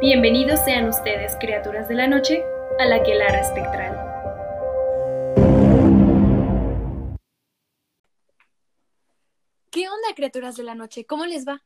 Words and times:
Bienvenidos 0.00 0.60
sean 0.64 0.88
ustedes, 0.88 1.36
criaturas 1.40 1.88
de 1.88 1.96
la 1.96 2.06
noche, 2.06 2.44
a 2.78 2.84
la 2.84 3.02
Quelara 3.02 3.40
Espectral. 3.40 3.96
¿Qué 9.72 9.88
onda, 9.88 10.14
criaturas 10.14 10.54
de 10.54 10.62
la 10.62 10.76
noche? 10.76 11.04
¿Cómo 11.04 11.26
les 11.26 11.48
va? 11.48 11.64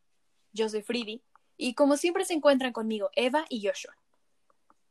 Yo 0.54 0.70
soy 0.70 0.80
Fridi, 0.80 1.22
y 1.58 1.74
como 1.74 1.98
siempre 1.98 2.24
se 2.24 2.32
encuentran 2.32 2.72
conmigo 2.72 3.10
Eva 3.16 3.44
y 3.50 3.66
Joshua. 3.66 3.94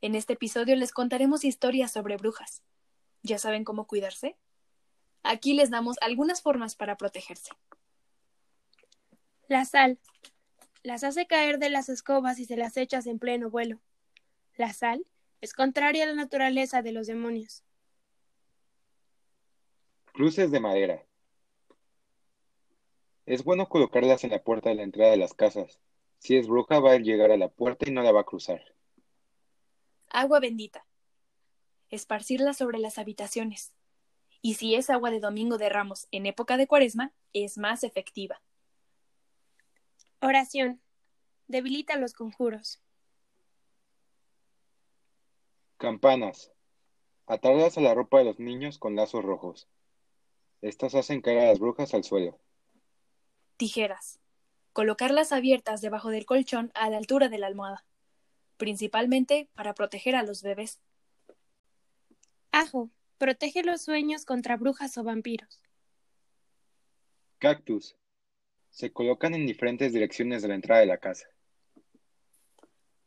En 0.02 0.14
este 0.14 0.34
episodio 0.34 0.76
les 0.76 0.92
contaremos 0.92 1.44
historias 1.44 1.92
sobre 1.92 2.18
brujas. 2.18 2.62
¿Ya 3.24 3.40
saben 3.40 3.64
cómo 3.64 3.88
cuidarse? 3.88 4.38
Aquí 5.24 5.56
les 5.56 5.72
damos 5.72 5.98
algunas 6.02 6.44
formas 6.44 6.76
para 6.76 6.96
protegerse. 6.96 7.50
La 9.48 9.66
sal. 9.66 9.98
Las 10.84 11.04
hace 11.04 11.28
caer 11.28 11.60
de 11.60 11.70
las 11.70 11.90
escobas 11.90 12.40
y 12.40 12.46
se 12.46 12.58
las 12.58 12.76
echas 12.76 13.06
en 13.06 13.20
pleno 13.20 13.50
vuelo. 13.50 13.80
La 14.56 14.74
sal 14.74 15.06
es 15.40 15.54
contraria 15.54 16.04
a 16.04 16.08
la 16.08 16.16
naturaleza 16.16 16.82
de 16.82 16.92
los 16.92 17.08
demonios. 17.08 17.64
Cruces 20.14 20.52
de 20.52 20.60
madera. 20.60 21.06
Es 23.26 23.44
bueno 23.44 23.70
colocarlas 23.70 24.24
en 24.24 24.32
la 24.32 24.44
puerta 24.44 24.70
de 24.70 24.76
la 24.76 24.84
entrada 24.84 25.12
de 25.12 25.18
las 25.18 25.34
casas. 25.34 25.80
Si 26.18 26.36
es 26.36 26.48
bruja 26.48 26.80
va 26.80 26.94
a 26.94 26.98
llegar 26.98 27.32
a 27.32 27.38
la 27.38 27.48
puerta 27.48 27.88
y 27.88 27.92
no 27.92 28.02
la 28.02 28.12
va 28.12 28.22
a 28.22 28.26
cruzar. 28.26 28.62
Agua 30.10 30.40
bendita. 30.40 30.86
Esparcirla 31.90 32.54
sobre 32.54 32.80
las 32.80 32.98
habitaciones. 32.98 33.74
Y 34.42 34.56
si 34.56 34.76
es 34.76 34.90
agua 34.90 35.12
de 35.12 35.20
Domingo 35.20 35.58
de 35.58 35.70
Ramos 35.70 36.08
en 36.12 36.26
época 36.26 36.58
de 36.58 36.68
Cuaresma, 36.68 37.14
es 37.34 37.58
más 37.58 37.84
efectiva. 37.84 38.42
Oración. 40.22 40.80
Debilita 41.48 41.98
los 41.98 42.14
conjuros. 42.14 42.80
Campanas. 45.78 46.52
Atarlas 47.26 47.78
a 47.78 47.82
la 47.82 47.96
ropa 47.96 48.20
de 48.20 48.26
los 48.26 48.40
niños 48.40 48.78
con 48.78 48.96
lazos 48.96 49.24
rojos. 49.24 49.68
Estas 50.62 50.94
hacen 50.94 51.22
caer 51.22 51.40
a 51.40 51.46
las 51.48 51.60
brujas 51.60 51.96
al 51.96 52.04
suelo. 52.04 52.40
Tijeras. 53.58 54.20
Colocarlas 54.74 55.32
abiertas 55.32 55.82
debajo 55.82 56.10
del 56.10 56.28
colchón 56.28 56.72
a 56.76 56.90
la 56.92 56.98
altura 56.98 57.28
de 57.28 57.40
la 57.40 57.48
almohada, 57.48 57.84
principalmente 58.58 59.50
para 59.56 59.74
proteger 59.74 60.16
a 60.16 60.24
los 60.24 60.44
bebés. 60.44 60.80
Ajo. 62.52 62.92
Protege 63.18 63.64
los 63.64 63.84
sueños 63.84 64.26
contra 64.26 64.58
brujas 64.58 64.98
o 64.98 65.04
vampiros. 65.04 65.62
Cactus. 67.38 67.96
Se 68.72 68.92
colocan 68.92 69.36
en 69.36 69.46
diferentes 69.46 69.94
direcciones 69.94 70.42
de 70.42 70.48
la 70.48 70.56
entrada 70.56 70.82
de 70.82 70.88
la 70.88 70.98
casa. 70.98 71.28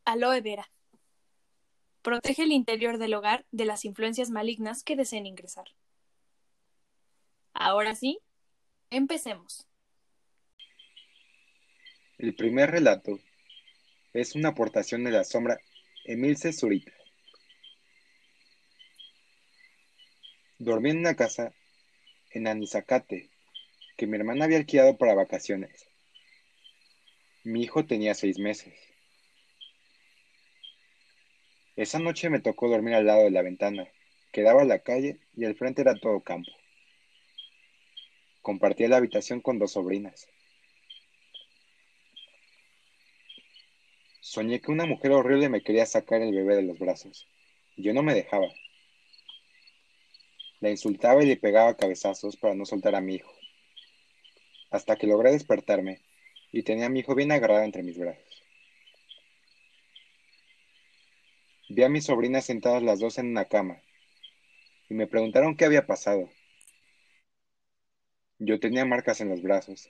Aloe 0.04 0.40
vera. 0.40 0.70
Protege 2.02 2.42
el 2.42 2.52
interior 2.52 2.98
del 2.98 3.14
hogar 3.14 3.46
de 3.50 3.64
las 3.64 3.86
influencias 3.86 4.30
malignas 4.30 4.84
que 4.84 4.94
deseen 4.94 5.26
ingresar. 5.26 5.64
Ahora 7.54 7.94
sí, 7.94 8.18
empecemos. 8.90 9.66
El 12.18 12.34
primer 12.34 12.70
relato 12.70 13.18
es 14.12 14.34
una 14.34 14.50
aportación 14.50 15.02
de 15.02 15.12
la 15.12 15.24
sombra 15.24 15.58
Emilce 16.04 16.52
Zurita. 16.52 16.92
Dormí 20.58 20.90
en 20.90 20.98
una 20.98 21.16
casa 21.16 21.52
en 22.30 22.46
Anizacate 22.46 23.33
que 23.96 24.06
mi 24.06 24.16
hermana 24.16 24.44
había 24.44 24.58
alquilado 24.58 24.96
para 24.96 25.14
vacaciones. 25.14 25.88
Mi 27.44 27.62
hijo 27.62 27.84
tenía 27.84 28.14
seis 28.14 28.38
meses. 28.38 28.74
Esa 31.76 31.98
noche 31.98 32.30
me 32.30 32.40
tocó 32.40 32.68
dormir 32.68 32.94
al 32.94 33.06
lado 33.06 33.24
de 33.24 33.30
la 33.30 33.42
ventana, 33.42 33.88
que 34.32 34.42
daba 34.42 34.62
a 34.62 34.64
la 34.64 34.78
calle 34.78 35.18
y 35.36 35.44
al 35.44 35.56
frente 35.56 35.82
era 35.82 35.98
todo 35.98 36.20
campo. 36.20 36.50
Compartía 38.42 38.88
la 38.88 38.96
habitación 38.96 39.40
con 39.40 39.58
dos 39.58 39.72
sobrinas. 39.72 40.28
Soñé 44.20 44.60
que 44.60 44.70
una 44.70 44.86
mujer 44.86 45.12
horrible 45.12 45.48
me 45.48 45.62
quería 45.62 45.84
sacar 45.86 46.22
el 46.22 46.34
bebé 46.34 46.56
de 46.56 46.62
los 46.62 46.78
brazos. 46.78 47.28
Yo 47.76 47.92
no 47.92 48.02
me 48.02 48.14
dejaba. 48.14 48.48
La 50.60 50.70
insultaba 50.70 51.22
y 51.22 51.26
le 51.26 51.36
pegaba 51.36 51.76
cabezazos 51.76 52.36
para 52.36 52.54
no 52.54 52.64
soltar 52.64 52.94
a 52.94 53.00
mi 53.00 53.16
hijo. 53.16 53.33
Hasta 54.74 54.96
que 54.96 55.06
logré 55.06 55.30
despertarme 55.30 56.00
y 56.50 56.64
tenía 56.64 56.86
a 56.86 56.88
mi 56.88 56.98
hijo 56.98 57.14
bien 57.14 57.30
agarrado 57.30 57.62
entre 57.62 57.84
mis 57.84 57.96
brazos. 57.96 58.42
Vi 61.68 61.84
a 61.84 61.88
mis 61.88 62.06
sobrinas 62.06 62.44
sentadas 62.44 62.82
las 62.82 62.98
dos 62.98 63.18
en 63.18 63.28
una 63.28 63.44
cama 63.44 63.80
y 64.90 64.94
me 64.94 65.06
preguntaron 65.06 65.56
qué 65.56 65.64
había 65.64 65.86
pasado. 65.86 66.28
Yo 68.40 68.58
tenía 68.58 68.84
marcas 68.84 69.20
en 69.20 69.28
los 69.28 69.42
brazos 69.42 69.88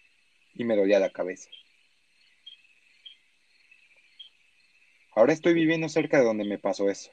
y 0.52 0.64
me 0.64 0.76
dolía 0.76 0.98
la 0.98 1.08
cabeza. 1.08 1.48
Ahora 5.16 5.32
estoy 5.32 5.54
viviendo 5.54 5.88
cerca 5.88 6.18
de 6.18 6.24
donde 6.24 6.44
me 6.44 6.58
pasó 6.58 6.90
eso. 6.90 7.10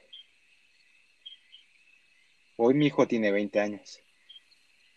Hoy 2.56 2.74
mi 2.74 2.88
hijo 2.88 3.08
tiene 3.08 3.32
20 3.32 3.60
años, 3.60 4.02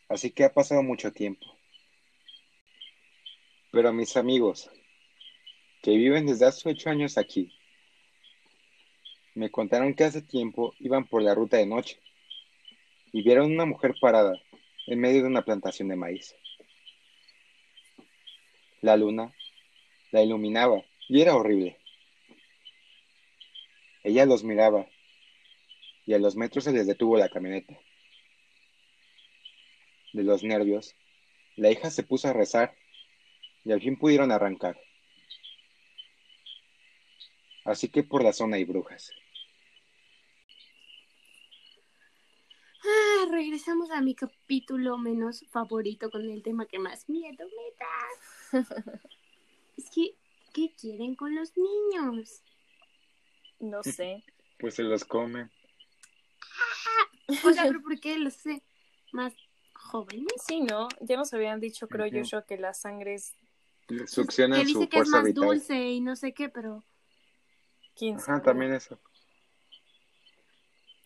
así 0.09 0.31
que 0.31 0.43
ha 0.43 0.53
pasado 0.53 0.83
mucho 0.83 1.13
tiempo. 1.13 1.55
Pero 3.75 3.89
a 3.89 3.91
mis 3.91 4.15
amigos, 4.15 4.71
que 5.83 5.97
viven 5.97 6.25
desde 6.25 6.45
hace 6.45 6.69
8 6.69 6.91
años 6.91 7.17
aquí, 7.17 7.51
me 9.33 9.51
contaron 9.51 9.93
que 9.93 10.05
hace 10.05 10.21
tiempo 10.21 10.73
iban 10.79 11.05
por 11.05 11.21
la 11.21 11.35
ruta 11.35 11.57
de 11.57 11.65
noche 11.65 11.99
y 13.11 13.21
vieron 13.21 13.51
una 13.51 13.65
mujer 13.65 13.93
parada 13.99 14.41
en 14.87 15.01
medio 15.01 15.23
de 15.23 15.27
una 15.27 15.43
plantación 15.43 15.89
de 15.89 15.97
maíz. 15.97 16.33
La 18.79 18.95
luna 18.95 19.35
la 20.11 20.23
iluminaba 20.23 20.81
y 21.09 21.19
era 21.19 21.35
horrible. 21.35 21.77
Ella 24.05 24.25
los 24.25 24.45
miraba 24.45 24.87
y 26.05 26.13
a 26.13 26.19
los 26.19 26.37
metros 26.37 26.63
se 26.63 26.71
les 26.71 26.87
detuvo 26.87 27.17
la 27.17 27.27
camioneta. 27.27 27.77
De 30.13 30.23
los 30.23 30.43
nervios, 30.43 30.95
la 31.57 31.71
hija 31.71 31.91
se 31.91 32.03
puso 32.03 32.29
a 32.29 32.33
rezar 32.33 32.73
y 33.65 33.71
al 33.71 33.81
fin 33.81 33.97
pudieron 33.97 34.31
arrancar. 34.31 34.79
Así 37.65 37.89
que 37.89 38.03
por 38.03 38.23
la 38.23 38.31
zona 38.31 38.57
hay 38.57 38.63
brujas. 38.63 39.11
Ah, 42.83 43.25
regresamos 43.31 43.89
a 43.89 44.01
mi 44.01 44.13
capítulo 44.13 44.99
menos 44.99 45.43
favorito 45.49 46.11
con 46.11 46.29
el 46.29 46.43
tema 46.43 46.67
que 46.67 46.77
más 46.77 47.09
miedo 47.09 47.47
me 48.53 48.61
da. 48.61 48.61
es 49.77 49.89
que, 49.89 50.15
¿qué 50.53 50.71
quieren 50.79 51.15
con 51.15 51.33
los 51.33 51.53
niños? 51.57 52.43
No 53.59 53.83
sé. 53.83 54.23
Pues 54.57 54.75
se 54.75 54.83
los 54.83 55.03
comen. 55.03 55.51
O 57.43 57.51
sea, 57.51 57.63
¿pero 57.63 57.81
por 57.81 57.99
qué 57.99 58.17
los 58.17 58.37
hace 58.37 58.63
más 59.11 59.33
jóvenes? 59.73 60.31
Sí, 60.47 60.61
¿no? 60.61 60.87
Ya 61.01 61.17
nos 61.17 61.33
habían 61.33 61.59
dicho, 61.59 61.89
creo 61.89 62.07
yo, 62.07 62.45
que 62.45 62.57
la 62.57 62.73
sangre 62.73 63.15
es 63.15 63.35
Succionan 64.07 64.59
Que 64.61 64.67
su 64.67 64.79
dice 64.79 64.89
que 64.89 64.99
es 64.99 65.07
más 65.09 65.23
vital. 65.23 65.45
dulce 65.45 65.75
y 65.91 66.01
no 66.01 66.15
sé 66.15 66.33
qué, 66.33 66.49
pero... 66.49 66.83
15. 67.95 68.31
Ajá, 68.31 68.41
también 68.41 68.73
eso. 68.73 68.99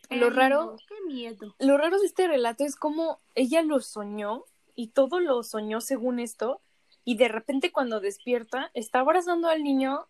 Lo 0.10 0.26
Ay, 0.28 0.32
raro- 0.32 0.66
no, 0.66 0.78
qué 0.88 0.96
miedo. 1.06 1.56
Lo 1.60 1.78
raro 1.78 2.00
de 2.00 2.06
este 2.06 2.28
relato 2.28 2.64
es 2.66 2.76
como 2.76 3.20
ella 3.36 3.62
lo 3.62 3.80
soñó 3.80 4.46
y 4.76 4.88
todo 4.88 5.20
lo 5.20 5.44
soñó 5.44 5.82
según 5.82 6.20
esto 6.20 6.62
y 7.06 7.16
de 7.18 7.28
repente 7.28 7.72
cuando 7.72 8.00
despierta 8.00 8.72
está 8.74 9.02
abrazando 9.02 9.50
al 9.50 9.64
niño 9.64 10.08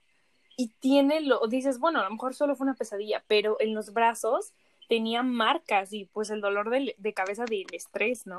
y 0.55 0.69
tiene 0.79 1.19
lo 1.21 1.45
dices, 1.47 1.79
bueno, 1.79 1.99
a 1.99 2.03
lo 2.05 2.11
mejor 2.11 2.33
solo 2.33 2.55
fue 2.55 2.65
una 2.65 2.75
pesadilla, 2.75 3.23
pero 3.27 3.57
en 3.59 3.73
los 3.73 3.91
brazos 3.91 4.53
tenía 4.87 5.21
marcas 5.21 5.91
y 5.91 6.05
pues 6.05 6.29
el 6.29 6.39
dolor 6.41 6.69
del- 6.69 6.95
de, 6.97 7.13
cabeza 7.13 7.43
del 7.45 7.65
estrés, 7.73 8.25
¿no? 8.25 8.37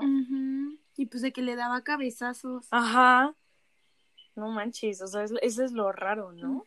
Y 0.96 1.06
pues 1.06 1.22
de 1.22 1.32
que 1.32 1.42
le 1.42 1.56
daba 1.56 1.82
cabezazos. 1.82 2.66
Ajá. 2.70 3.34
No 4.36 4.48
manches, 4.48 5.00
o 5.02 5.06
sea, 5.06 5.24
es- 5.24 5.34
eso 5.42 5.64
es 5.64 5.72
lo 5.72 5.92
raro, 5.92 6.32
¿no? 6.32 6.64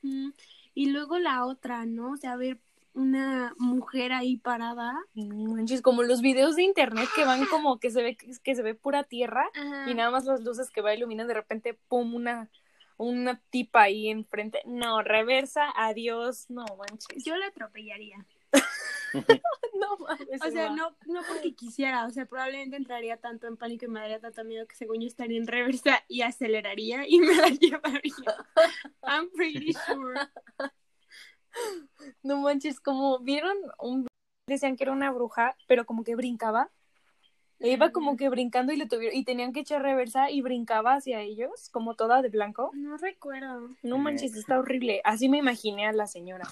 Y 0.76 0.90
luego 0.92 1.20
la 1.20 1.46
otra, 1.46 1.86
¿no? 1.86 2.12
O 2.12 2.18
sea, 2.18 2.36
ver 2.36 2.60
una 2.94 3.54
mujer 3.58 4.12
ahí 4.14 4.38
parada. 4.38 4.94
No 5.16 5.54
manches, 5.56 5.82
como 5.82 6.04
los 6.04 6.22
videos 6.22 6.56
de 6.56 6.64
internet 6.64 7.10
que 7.16 7.26
van 7.26 7.46
como 7.46 7.80
que 7.80 7.90
se 7.90 8.04
ve 8.04 8.18
que 8.18 8.56
se 8.56 8.62
ve 8.62 8.76
pura 8.76 9.04
tierra 9.04 9.46
y 9.88 9.96
nada 9.96 10.12
más 10.12 10.26
las 10.26 10.42
luces 10.44 10.70
que 10.70 10.82
va 10.82 10.94
iluminan 10.94 11.28
de 11.28 11.34
repente 11.34 11.78
pum 11.88 12.14
una 12.16 12.50
una 12.98 13.42
tipa 13.50 13.82
ahí 13.82 14.10
enfrente. 14.10 14.62
No, 14.66 15.02
reversa, 15.02 15.66
adiós, 15.76 16.46
no 16.50 16.66
manches. 16.78 17.24
Yo 17.26 17.36
la 17.36 17.48
atropellaría. 17.48 18.24
no 19.80 19.98
mames. 19.98 20.42
O 20.42 20.52
sea, 20.52 20.70
no, 20.70 20.96
no 21.06 21.22
porque 21.28 21.54
quisiera, 21.54 22.06
o 22.06 22.12
sea, 22.12 22.26
probablemente 22.26 22.76
entraría 22.76 23.18
tanto 23.18 23.48
en 23.48 23.58
pánico 23.58 23.86
y 23.86 23.90
me 23.90 24.00
daría 24.00 24.20
tanto 24.20 24.44
miedo 24.44 24.68
que 24.68 24.76
según 24.76 25.02
yo 25.02 25.08
estaría 25.08 25.38
en 25.38 25.48
reversa 25.48 26.04
y 26.08 26.22
aceleraría 26.22 27.08
y 27.08 27.20
me 27.20 27.36
la 27.36 27.48
llevaría. 27.62 28.22
I'm 29.04 29.30
pretty 29.32 29.74
sure. 29.74 30.20
No 32.24 32.38
manches, 32.38 32.80
como 32.80 33.20
vieron 33.20 33.56
un 33.80 34.08
decían 34.48 34.76
que 34.76 34.84
era 34.84 34.92
una 34.92 35.12
bruja, 35.12 35.56
pero 35.68 35.86
como 35.86 36.04
que 36.04 36.16
brincaba. 36.16 36.70
E 37.60 37.72
iba 37.72 37.92
como 37.92 38.18
que 38.18 38.28
brincando 38.28 38.74
y 38.74 38.76
le 38.76 38.88
tuvieron 38.88 39.16
y 39.18 39.24
tenían 39.24 39.54
que 39.54 39.62
echar 39.62 39.82
reversa 39.82 40.30
y 40.30 40.42
brincaba 40.42 40.96
hacia 40.96 41.22
ellos, 41.22 41.70
como 41.72 41.96
toda 41.96 42.22
de 42.22 42.28
blanco. 42.28 42.72
No 42.74 42.98
recuerdo. 42.98 43.70
No 43.82 43.98
manches, 44.00 44.36
está 44.36 44.60
horrible. 44.60 45.00
Así 45.06 45.30
me 45.30 45.38
imaginé 45.38 45.86
a 45.86 45.94
la 45.94 46.08
señora. 46.08 46.46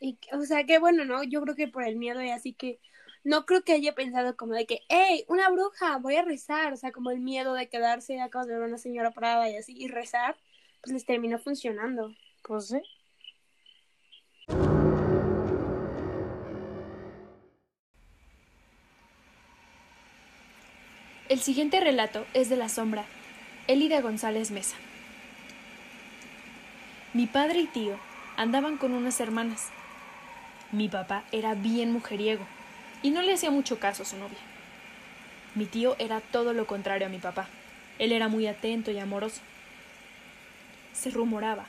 Y, 0.00 0.18
o 0.32 0.42
sea, 0.42 0.64
que 0.64 0.78
bueno, 0.78 1.04
¿no? 1.04 1.22
Yo 1.22 1.42
creo 1.42 1.54
que 1.54 1.68
por 1.68 1.84
el 1.84 1.96
miedo 1.96 2.22
y 2.22 2.30
así 2.30 2.54
que 2.54 2.80
no 3.22 3.44
creo 3.44 3.62
que 3.62 3.72
haya 3.74 3.94
pensado 3.94 4.36
como 4.36 4.54
de 4.54 4.66
que, 4.66 4.80
hey, 4.88 5.24
una 5.28 5.50
bruja, 5.50 5.98
voy 5.98 6.16
a 6.16 6.22
rezar. 6.22 6.72
O 6.72 6.76
sea, 6.76 6.90
como 6.92 7.10
el 7.10 7.20
miedo 7.20 7.54
de 7.54 7.68
quedarse 7.68 8.20
acá 8.20 8.44
de 8.44 8.54
ver 8.54 8.62
una 8.62 8.78
señora 8.78 9.10
parada 9.10 9.48
y 9.50 9.56
así 9.56 9.74
y 9.76 9.88
rezar, 9.88 10.36
pues 10.80 10.92
les 10.92 11.04
terminó 11.04 11.38
funcionando. 11.38 12.14
Pues 12.42 12.68
sí. 12.68 12.80
El 21.28 21.40
siguiente 21.40 21.78
relato 21.78 22.26
es 22.34 22.48
de 22.48 22.56
la 22.56 22.68
sombra, 22.68 23.04
Elida 23.68 24.00
González 24.00 24.50
Mesa. 24.50 24.74
Mi 27.12 27.26
padre 27.26 27.60
y 27.60 27.66
tío 27.66 27.96
andaban 28.36 28.78
con 28.78 28.94
unas 28.94 29.20
hermanas. 29.20 29.70
Mi 30.72 30.88
papá 30.88 31.24
era 31.32 31.54
bien 31.54 31.92
mujeriego 31.92 32.46
y 33.02 33.10
no 33.10 33.22
le 33.22 33.34
hacía 33.34 33.50
mucho 33.50 33.78
caso 33.78 34.04
a 34.04 34.06
su 34.06 34.16
novia. 34.16 34.38
Mi 35.56 35.66
tío 35.66 35.96
era 35.98 36.20
todo 36.20 36.52
lo 36.52 36.66
contrario 36.66 37.06
a 37.06 37.10
mi 37.10 37.18
papá. 37.18 37.48
Él 37.98 38.12
era 38.12 38.28
muy 38.28 38.46
atento 38.46 38.92
y 38.92 38.98
amoroso. 38.98 39.40
Se 40.92 41.10
rumoraba 41.10 41.66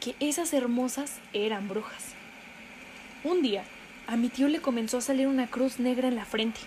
que 0.00 0.14
esas 0.20 0.54
hermosas 0.54 1.18
eran 1.32 1.68
brujas. 1.68 2.14
Un 3.24 3.42
día, 3.42 3.64
a 4.06 4.16
mi 4.16 4.30
tío 4.30 4.48
le 4.48 4.60
comenzó 4.60 4.98
a 4.98 5.02
salir 5.02 5.26
una 5.26 5.46
cruz 5.46 5.78
negra 5.78 6.08
en 6.08 6.16
la 6.16 6.24
frente. 6.24 6.60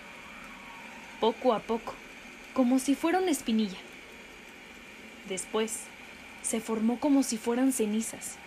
Poco 1.20 1.54
a 1.54 1.60
poco, 1.60 1.96
como 2.54 2.78
si 2.78 2.94
fuera 2.94 3.20
una 3.20 3.32
espinilla. 3.32 3.78
Después, 5.28 5.82
se 6.44 6.62
formó 6.62 7.00
como 7.00 7.24
si 7.24 7.38
fueran 7.38 7.74
cenizas. 7.74 8.38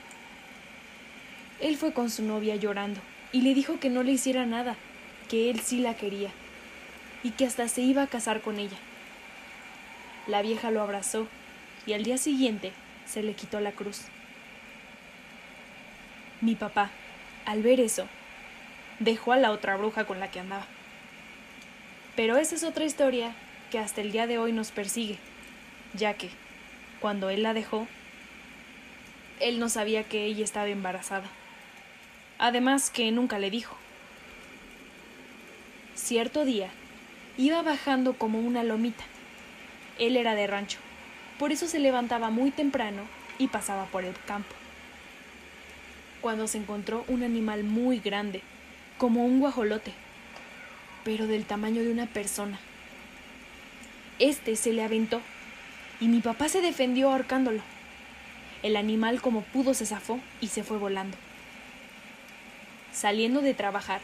Él 1.60 1.76
fue 1.76 1.92
con 1.92 2.10
su 2.10 2.22
novia 2.22 2.56
llorando 2.56 3.00
y 3.32 3.42
le 3.42 3.54
dijo 3.54 3.78
que 3.78 3.90
no 3.90 4.02
le 4.02 4.12
hiciera 4.12 4.46
nada, 4.46 4.76
que 5.28 5.50
él 5.50 5.60
sí 5.60 5.78
la 5.80 5.94
quería 5.94 6.30
y 7.22 7.30
que 7.32 7.44
hasta 7.44 7.68
se 7.68 7.82
iba 7.82 8.02
a 8.02 8.06
casar 8.06 8.40
con 8.40 8.58
ella. 8.58 8.78
La 10.26 10.42
vieja 10.42 10.70
lo 10.70 10.80
abrazó 10.80 11.28
y 11.86 11.92
al 11.92 12.02
día 12.02 12.18
siguiente 12.18 12.72
se 13.06 13.22
le 13.22 13.34
quitó 13.34 13.60
la 13.60 13.72
cruz. 13.72 14.02
Mi 16.40 16.54
papá, 16.54 16.90
al 17.44 17.62
ver 17.62 17.80
eso, 17.80 18.06
dejó 18.98 19.32
a 19.32 19.36
la 19.36 19.50
otra 19.50 19.76
bruja 19.76 20.04
con 20.04 20.18
la 20.18 20.30
que 20.30 20.40
andaba. 20.40 20.66
Pero 22.16 22.38
esa 22.38 22.54
es 22.54 22.64
otra 22.64 22.84
historia 22.84 23.34
que 23.70 23.78
hasta 23.78 24.00
el 24.00 24.12
día 24.12 24.26
de 24.26 24.38
hoy 24.38 24.52
nos 24.52 24.70
persigue, 24.70 25.18
ya 25.94 26.14
que, 26.14 26.30
cuando 27.00 27.28
él 27.28 27.42
la 27.42 27.52
dejó, 27.52 27.86
él 29.40 29.58
no 29.58 29.68
sabía 29.68 30.04
que 30.04 30.24
ella 30.24 30.44
estaba 30.44 30.68
embarazada. 30.68 31.28
Además 32.42 32.88
que 32.88 33.12
nunca 33.12 33.38
le 33.38 33.50
dijo. 33.50 33.76
Cierto 35.94 36.46
día, 36.46 36.70
iba 37.36 37.60
bajando 37.60 38.14
como 38.14 38.40
una 38.40 38.64
lomita. 38.64 39.04
Él 39.98 40.16
era 40.16 40.34
de 40.34 40.46
rancho, 40.46 40.78
por 41.38 41.52
eso 41.52 41.68
se 41.68 41.78
levantaba 41.78 42.30
muy 42.30 42.50
temprano 42.50 43.02
y 43.38 43.48
pasaba 43.48 43.84
por 43.84 44.06
el 44.06 44.14
campo. 44.26 44.54
Cuando 46.22 46.48
se 46.48 46.56
encontró 46.56 47.04
un 47.08 47.24
animal 47.24 47.62
muy 47.62 47.98
grande, 47.98 48.40
como 48.96 49.26
un 49.26 49.38
guajolote, 49.38 49.92
pero 51.04 51.26
del 51.26 51.44
tamaño 51.44 51.82
de 51.82 51.92
una 51.92 52.06
persona. 52.06 52.58
Este 54.18 54.56
se 54.56 54.72
le 54.72 54.82
aventó 54.82 55.20
y 56.00 56.08
mi 56.08 56.20
papá 56.20 56.48
se 56.48 56.62
defendió 56.62 57.10
ahorcándolo. 57.10 57.60
El 58.62 58.76
animal 58.76 59.20
como 59.20 59.42
pudo 59.42 59.74
se 59.74 59.84
zafó 59.84 60.20
y 60.40 60.48
se 60.48 60.64
fue 60.64 60.78
volando. 60.78 61.18
Saliendo 62.92 63.40
de 63.40 63.54
trabajar, 63.54 64.00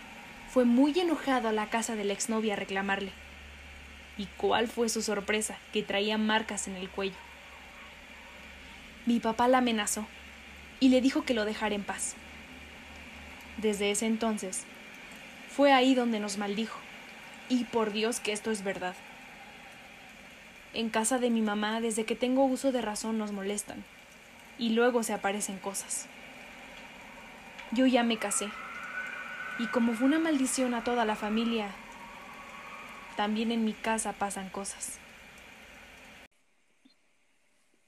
fue 0.48 0.64
muy 0.64 0.98
enojado 0.98 1.48
a 1.48 1.52
la 1.52 1.68
casa 1.68 1.96
de 1.96 2.04
la 2.04 2.12
exnovia 2.12 2.54
a 2.54 2.56
reclamarle. 2.56 3.12
¿Y 4.16 4.26
cuál 4.36 4.68
fue 4.68 4.88
su 4.88 5.02
sorpresa? 5.02 5.58
Que 5.72 5.82
traía 5.82 6.16
marcas 6.18 6.68
en 6.68 6.76
el 6.76 6.88
cuello. 6.88 7.16
Mi 9.04 9.20
papá 9.20 9.48
la 9.48 9.58
amenazó 9.58 10.06
y 10.80 10.88
le 10.88 11.00
dijo 11.00 11.24
que 11.24 11.34
lo 11.34 11.44
dejara 11.44 11.74
en 11.74 11.82
paz. 11.82 12.14
Desde 13.58 13.90
ese 13.90 14.06
entonces, 14.06 14.64
fue 15.48 15.72
ahí 15.72 15.94
donde 15.94 16.20
nos 16.20 16.38
maldijo. 16.38 16.78
Y 17.48 17.64
por 17.64 17.92
Dios 17.92 18.20
que 18.20 18.32
esto 18.32 18.50
es 18.50 18.64
verdad. 18.64 18.94
En 20.74 20.90
casa 20.90 21.18
de 21.18 21.30
mi 21.30 21.40
mamá, 21.40 21.80
desde 21.80 22.04
que 22.04 22.16
tengo 22.16 22.44
uso 22.44 22.72
de 22.72 22.82
razón, 22.82 23.16
nos 23.16 23.32
molestan. 23.32 23.84
Y 24.58 24.70
luego 24.70 25.02
se 25.02 25.12
aparecen 25.12 25.58
cosas. 25.58 26.06
Yo 27.72 27.86
ya 27.86 28.02
me 28.02 28.18
casé. 28.18 28.48
Y 29.58 29.66
como 29.68 29.94
fue 29.94 30.06
una 30.06 30.18
maldición 30.18 30.74
a 30.74 30.84
toda 30.84 31.04
la 31.06 31.16
familia, 31.16 31.74
también 33.16 33.52
en 33.52 33.64
mi 33.64 33.72
casa 33.72 34.12
pasan 34.12 34.50
cosas. 34.50 34.98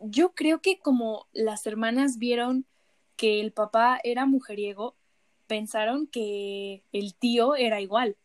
Yo 0.00 0.32
creo 0.34 0.62
que 0.62 0.78
como 0.78 1.26
las 1.32 1.66
hermanas 1.66 2.18
vieron 2.18 2.64
que 3.16 3.40
el 3.40 3.52
papá 3.52 4.00
era 4.02 4.24
mujeriego, 4.24 4.96
pensaron 5.46 6.06
que 6.06 6.84
el 6.92 7.14
tío 7.14 7.54
era 7.56 7.80
igual. 7.80 8.16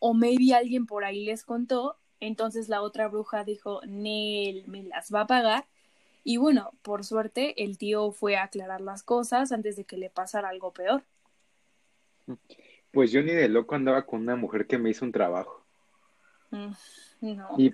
O 0.00 0.14
maybe 0.14 0.54
alguien 0.54 0.86
por 0.86 1.04
ahí 1.04 1.24
les 1.24 1.44
contó, 1.44 1.98
entonces 2.18 2.68
la 2.68 2.82
otra 2.82 3.06
bruja 3.08 3.44
dijo, 3.44 3.80
Nel, 3.86 4.66
me 4.66 4.82
las 4.82 5.14
va 5.14 5.22
a 5.22 5.26
pagar. 5.28 5.66
Y 6.24 6.36
bueno, 6.36 6.72
por 6.82 7.04
suerte 7.04 7.62
el 7.62 7.78
tío 7.78 8.10
fue 8.10 8.36
a 8.36 8.44
aclarar 8.44 8.80
las 8.80 9.02
cosas 9.02 9.52
antes 9.52 9.76
de 9.76 9.84
que 9.84 9.96
le 9.96 10.10
pasara 10.10 10.48
algo 10.48 10.72
peor. 10.72 11.04
Pues 12.92 13.10
yo 13.10 13.22
ni 13.22 13.32
de 13.32 13.48
loco 13.48 13.74
andaba 13.74 14.02
con 14.02 14.20
una 14.20 14.36
mujer 14.36 14.66
que 14.66 14.78
me 14.78 14.90
hizo 14.90 15.04
un 15.04 15.12
trabajo. 15.12 15.62
Mm, 16.50 16.72
no. 17.22 17.48
Y, 17.58 17.72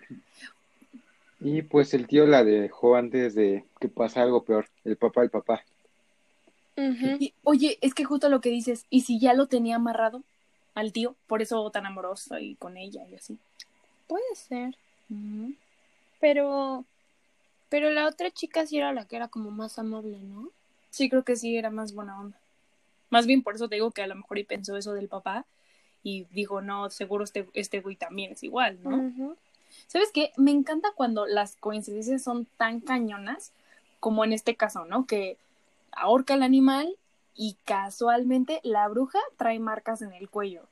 y 1.41 1.62
pues 1.62 1.93
el 1.94 2.06
tío 2.06 2.26
la 2.26 2.44
dejó 2.44 2.97
antes 2.97 3.35
de 3.35 3.65
que 3.81 3.89
pasara 3.89 4.27
algo 4.27 4.44
peor, 4.44 4.69
el 4.84 4.96
papá 4.96 5.22
el 5.22 5.31
papá. 5.31 5.65
Y, 6.77 7.34
oye, 7.43 7.77
es 7.81 7.93
que 7.93 8.05
justo 8.05 8.29
lo 8.29 8.41
que 8.41 8.51
dices, 8.51 8.87
¿y 8.89 9.01
si 9.01 9.19
ya 9.19 9.34
lo 9.34 9.46
tenía 9.46 9.77
amarrado 9.77 10.22
al 10.75 10.93
tío? 10.93 11.17
Por 11.27 11.43
eso 11.43 11.69
tan 11.72 11.87
amoroso 11.87 12.39
y 12.39 12.55
con 12.55 12.77
ella 12.77 13.05
y 13.10 13.17
así. 13.17 13.39
Puede 14.06 14.34
ser. 14.34 14.77
Pero. 16.20 16.84
Pero 17.69 17.91
la 17.91 18.06
otra 18.06 18.31
chica 18.31 18.65
sí 18.65 18.79
era 18.79 18.93
la 18.93 19.06
que 19.06 19.17
era 19.17 19.29
como 19.29 19.51
más 19.51 19.79
amable, 19.79 20.19
¿no? 20.20 20.51
Sí, 20.91 21.10
creo 21.10 21.25
que 21.25 21.37
sí, 21.37 21.56
era 21.56 21.70
más 21.70 21.93
buena 21.94 22.19
onda. 22.19 22.39
Más 23.10 23.27
bien 23.27 23.43
por 23.43 23.55
eso 23.55 23.69
te 23.69 23.77
digo 23.77 23.91
que 23.91 24.03
a 24.03 24.06
lo 24.06 24.15
mejor 24.15 24.38
y 24.38 24.44
pensó 24.44 24.77
eso 24.77 24.93
del 24.93 25.08
papá 25.08 25.46
y 26.03 26.24
dijo, 26.31 26.60
no, 26.60 26.91
seguro 26.91 27.24
este, 27.24 27.48
este 27.55 27.81
güey 27.81 27.96
también 27.96 28.32
es 28.32 28.43
igual, 28.43 28.79
¿no? 28.82 29.36
¿Sabes 29.86 30.10
qué? 30.12 30.32
Me 30.36 30.50
encanta 30.50 30.88
cuando 30.94 31.27
las 31.27 31.56
coincidencias 31.56 32.22
son 32.22 32.46
tan 32.56 32.81
cañonas 32.81 33.53
como 34.00 34.24
en 34.24 34.32
este 34.32 34.55
caso, 34.56 34.84
¿no? 34.84 35.06
Que 35.06 35.36
ahorca 35.93 36.34
el 36.34 36.43
animal 36.43 36.96
y 37.34 37.56
casualmente 37.65 38.60
la 38.62 38.88
bruja 38.88 39.19
trae 39.36 39.58
marcas 39.58 40.03
en 40.03 40.12
el 40.12 40.29
cuello. 40.29 40.62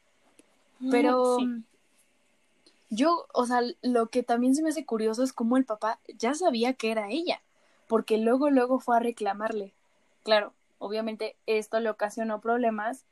Pero 0.90 1.38
Sí. 1.38 1.62
yo, 2.90 3.26
o 3.32 3.46
sea, 3.46 3.60
lo 3.82 4.08
que 4.08 4.22
también 4.22 4.54
se 4.54 4.62
me 4.62 4.68
hace 4.68 4.84
curioso 4.84 5.22
es 5.22 5.32
cómo 5.32 5.56
el 5.56 5.64
papá 5.64 5.98
ya 6.18 6.34
sabía 6.34 6.74
que 6.74 6.90
era 6.90 7.10
ella, 7.10 7.40
porque 7.88 8.18
luego, 8.18 8.50
luego 8.50 8.78
fue 8.78 8.96
a 8.96 9.00
reclamarle. 9.00 9.72
Claro, 10.22 10.52
obviamente 10.78 11.36
esto 11.46 11.80
le 11.80 11.90
ocasionó 11.90 12.40
problemas 12.40 13.04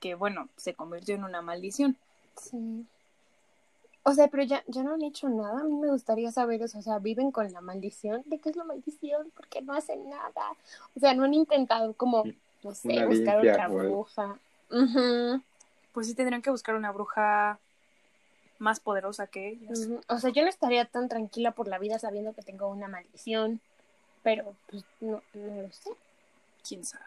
que, 0.00 0.14
bueno, 0.14 0.48
se 0.56 0.74
convirtió 0.74 1.14
en 1.14 1.24
una 1.24 1.42
maldición. 1.42 1.96
Sí. 2.36 2.86
O 4.02 4.12
sea, 4.12 4.28
pero 4.28 4.42
ya, 4.42 4.62
ya 4.66 4.82
no 4.82 4.94
han 4.94 5.02
hecho 5.02 5.30
nada. 5.30 5.60
A 5.60 5.64
mí 5.64 5.72
me 5.72 5.90
gustaría 5.90 6.30
saber 6.30 6.60
eso. 6.60 6.78
O 6.78 6.82
sea, 6.82 6.98
viven 6.98 7.30
con 7.30 7.50
la 7.52 7.62
maldición. 7.62 8.22
¿De 8.26 8.38
qué 8.38 8.50
es 8.50 8.56
la 8.56 8.64
maldición? 8.64 9.32
Porque 9.34 9.62
no 9.62 9.72
hacen 9.72 10.10
nada. 10.10 10.52
O 10.94 11.00
sea, 11.00 11.14
no 11.14 11.24
han 11.24 11.32
intentado 11.32 11.94
como, 11.94 12.24
no 12.62 12.74
sé, 12.74 12.98
Una 12.98 13.06
buscar 13.06 13.36
limpia, 13.36 13.52
otra 13.52 13.68
güey. 13.68 13.86
bruja. 13.86 14.38
Pues 15.92 16.06
sí 16.06 16.14
tendrían 16.14 16.42
que 16.42 16.50
buscar 16.50 16.74
una 16.74 16.92
bruja 16.92 17.58
más 18.58 18.78
poderosa 18.78 19.26
que 19.26 19.48
ellas. 19.48 19.88
O 20.08 20.18
sea, 20.18 20.30
yo 20.30 20.42
no 20.42 20.48
estaría 20.48 20.84
tan 20.84 21.08
tranquila 21.08 21.52
por 21.52 21.66
la 21.68 21.78
vida 21.78 21.98
sabiendo 21.98 22.34
que 22.34 22.42
tengo 22.42 22.68
una 22.68 22.88
maldición. 22.88 23.60
Pero, 24.22 24.54
pues, 24.70 24.84
no, 25.00 25.22
no 25.32 25.62
lo 25.62 25.72
sé. 25.72 25.90
¿Quién 26.66 26.84
sabe? 26.84 27.04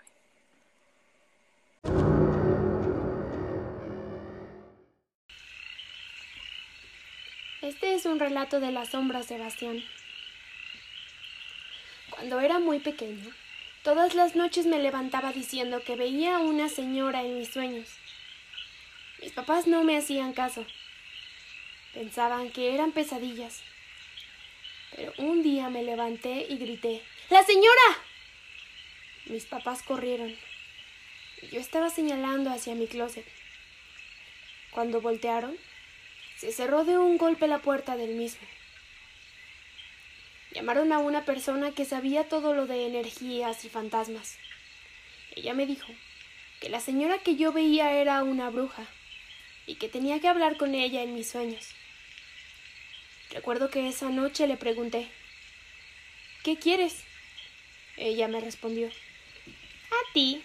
Este 7.61 7.95
es 7.95 8.05
un 8.05 8.19
relato 8.19 8.59
de 8.59 8.71
la 8.71 8.85
sombra, 8.85 9.23
Sebastián. 9.23 9.83
Cuando 12.11 12.39
era 12.39 12.59
muy 12.59 12.79
pequeño, 12.79 13.33
Todas 13.87 14.15
las 14.15 14.35
noches 14.35 14.65
me 14.65 14.79
levantaba 14.79 15.31
diciendo 15.31 15.81
que 15.81 15.95
veía 15.95 16.35
a 16.35 16.39
una 16.39 16.67
señora 16.67 17.23
en 17.23 17.37
mis 17.37 17.47
sueños. 17.47 17.87
Mis 19.21 19.31
papás 19.31 19.65
no 19.65 19.85
me 19.85 19.95
hacían 19.95 20.33
caso. 20.33 20.65
Pensaban 21.93 22.51
que 22.51 22.73
eran 22.73 22.91
pesadillas. 22.91 23.63
Pero 24.93 25.13
un 25.19 25.41
día 25.41 25.69
me 25.69 25.83
levanté 25.83 26.47
y 26.49 26.57
grité 26.57 27.01
¡La 27.29 27.43
señora! 27.43 28.06
Mis 29.29 29.45
papás 29.45 29.83
corrieron. 29.83 30.35
Yo 31.51 31.59
estaba 31.59 31.89
señalando 31.89 32.49
hacia 32.49 32.75
mi 32.75 32.87
closet. 32.87 33.25
Cuando 34.71 35.01
voltearon, 35.01 35.57
se 36.37 36.51
cerró 36.51 36.85
de 36.85 36.97
un 36.97 37.17
golpe 37.17 37.47
la 37.47 37.59
puerta 37.59 37.97
del 37.97 38.15
mismo. 38.15 38.47
Llamaron 40.51 40.93
a 40.93 40.99
una 40.99 41.25
persona 41.25 41.71
que 41.71 41.83
sabía 41.83 42.29
todo 42.29 42.53
lo 42.53 42.67
de 42.67 42.85
energías 42.85 43.65
y 43.65 43.69
fantasmas. 43.69 44.37
Ella 45.35 45.53
me 45.53 45.65
dijo 45.65 45.91
que 46.61 46.69
la 46.69 46.79
señora 46.79 47.19
que 47.19 47.35
yo 47.35 47.51
veía 47.51 47.93
era 47.93 48.23
una 48.23 48.49
bruja 48.49 48.87
y 49.65 49.75
que 49.75 49.89
tenía 49.89 50.19
que 50.19 50.27
hablar 50.27 50.57
con 50.57 50.73
ella 50.73 51.03
en 51.03 51.13
mis 51.13 51.29
sueños. 51.29 51.67
Recuerdo 53.31 53.69
que 53.69 53.87
esa 53.89 54.09
noche 54.09 54.47
le 54.47 54.57
pregunté 54.57 55.09
¿Qué 56.43 56.57
quieres? 56.57 57.03
Ella 57.97 58.27
me 58.29 58.39
respondió 58.39 58.89
A 59.91 60.13
ti 60.13 60.43